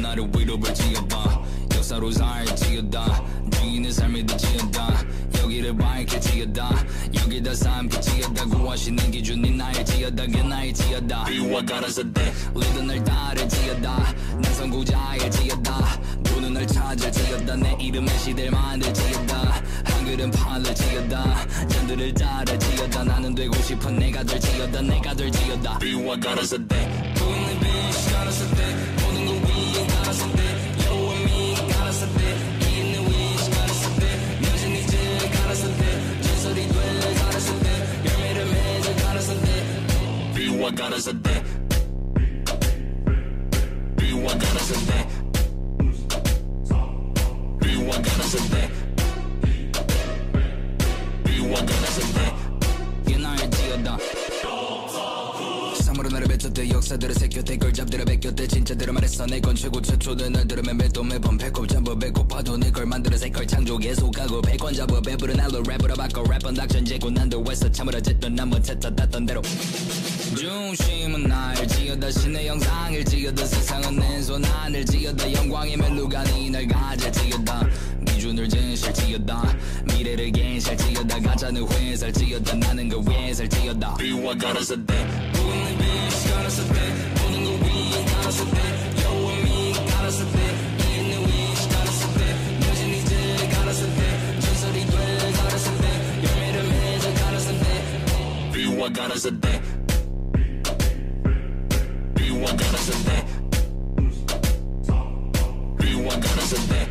나를 0.00 0.30
위로 0.36 0.58
불지어봐. 0.58 1.42
역사로 1.74 2.12
살지어다. 2.12 3.24
주인의 3.50 3.92
삶이 3.92 4.24
되지어다. 4.26 5.04
여기를 5.42 5.76
밝힐지어다. 5.76 6.70
여기다 7.16 7.54
삼킬지어다. 7.54 8.44
구하시는 8.44 9.10
기준이 9.10 9.50
나일지어다. 9.50 10.26
게 10.26 10.42
나일지어다. 10.42 11.24
비와 11.24 11.64
가라사대. 11.64 12.32
리더 12.54 12.82
날 12.82 13.02
따를지어다. 13.02 14.14
난 14.40 14.54
선구자일지어다. 14.54 16.00
누는 16.22 16.54
날 16.54 16.66
찾을지어다. 16.66 17.56
내 17.56 17.76
이름의 17.80 18.16
시대를 18.18 18.50
만들지어다 18.52 19.62
정글은 20.02 20.30
판을 20.32 20.74
지었다 20.74 21.46
잔들을 21.68 22.12
따르지어다 22.14 23.04
나는 23.04 23.34
되고 23.36 23.54
싶은 23.62 23.96
내가 24.00 24.24
될 24.24 24.40
지어다 24.40 24.82
내가 24.82 25.14
될 25.14 25.30
지어다 25.30 25.78
비와 25.78 26.16
가라서 26.16 26.58
돼 26.66 27.14
보는 27.14 27.60
빛이 27.60 28.12
가라서 28.12 28.54
돼 28.54 28.96
보는 28.96 29.26
거 29.26 29.32
위에 29.32 29.86
가라서 29.86 30.32
돼 30.32 30.42
You 30.82 31.12
and 31.12 31.32
me 31.32 31.54
가라서 31.72 32.06
돼 32.14 32.36
있는 32.68 33.06
위치 33.06 33.50
가라서 33.52 33.94
돼 34.00 34.38
뮤진 34.40 34.76
이제 34.76 35.30
가라서 35.36 35.68
돼 35.68 36.22
전설이 36.22 36.68
돼 36.68 37.14
가라서 37.22 37.58
돼 37.60 38.02
열매를 38.10 38.44
맺어 38.46 39.06
가라서 39.06 39.40
돼 39.40 40.34
비와 40.34 40.70
가라서 40.72 41.12
돼 41.22 41.44
비와 43.98 44.26
가라서 44.26 44.74
돼 44.86 45.21
역사들을 56.92 57.14
새겼대 57.14 57.56
걸 57.56 57.72
잡들어 57.72 58.04
베꼈대. 58.04 58.46
진짜들을 58.46 58.92
말했어 58.92 59.24
내 59.26 59.40
건 59.40 59.54
최고 59.54 59.80
최초들 59.80 60.30
날 60.32 60.46
들으면 60.46 60.76
매도 60.76 61.02
매번 61.02 61.38
배꼽 61.38 61.66
잡아 61.66 61.94
배고파도 61.94 62.56
내걸 62.58 62.84
만들어 62.86 63.16
새걸 63.16 63.46
창조 63.46 63.78
계속하고 63.78 64.42
백원 64.42 64.74
잡아 64.74 65.00
배부른 65.00 65.36
날로 65.36 65.62
랩으로 65.62 65.96
바꿔 65.96 66.22
랩은 66.22 66.54
닥션 66.54 66.84
제고 66.84 67.10
난도 67.10 67.42
했어. 67.48 67.70
참으로 67.70 68.00
짓던 68.00 68.34
난 68.34 68.48
못했다 68.48 68.94
땄던 68.94 69.24
대로. 69.24 69.40
중심은 70.36 71.24
날 71.24 71.66
지어다 71.66 72.10
신의 72.10 72.46
영상을 72.46 73.04
지어다. 73.04 73.46
세상은 73.46 73.96
내손 73.96 74.44
안을 74.44 74.84
지어다. 74.84 75.32
영광의 75.32 75.76
멜로가 75.78 76.24
니날 76.24 76.66
가질 76.66 77.10
지어다. 77.12 77.66
기준을 78.06 78.48
진실 78.48 78.92
지어다. 78.92 79.56
미래를 79.86 80.30
괜실 80.30 80.76
지어다. 80.76 81.20
가짜는 81.20 81.66
회살 81.70 82.12
지어다. 82.12 82.54
나는 82.56 82.88
그 82.88 83.02
회살 83.10 83.48
지어다. 83.48 83.94
비와 83.94 84.34
가라서 84.36 84.76
돼 84.84 85.32
Be 98.52 98.68
a 99.24 99.30
day. 99.30 99.60
is 102.16 102.34
one 102.34 102.56
a 102.88 102.98
day. 106.68 106.86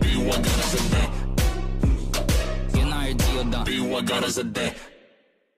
Bir 0.00 0.18
one 0.18 0.42
ganas 0.42 0.74
a 0.74 0.82
day. 0.90 1.04
One 2.70 2.94
a 3.32 3.44
day. 3.64 3.80
One 3.80 4.24
a 4.24 4.44
day. 4.44 4.89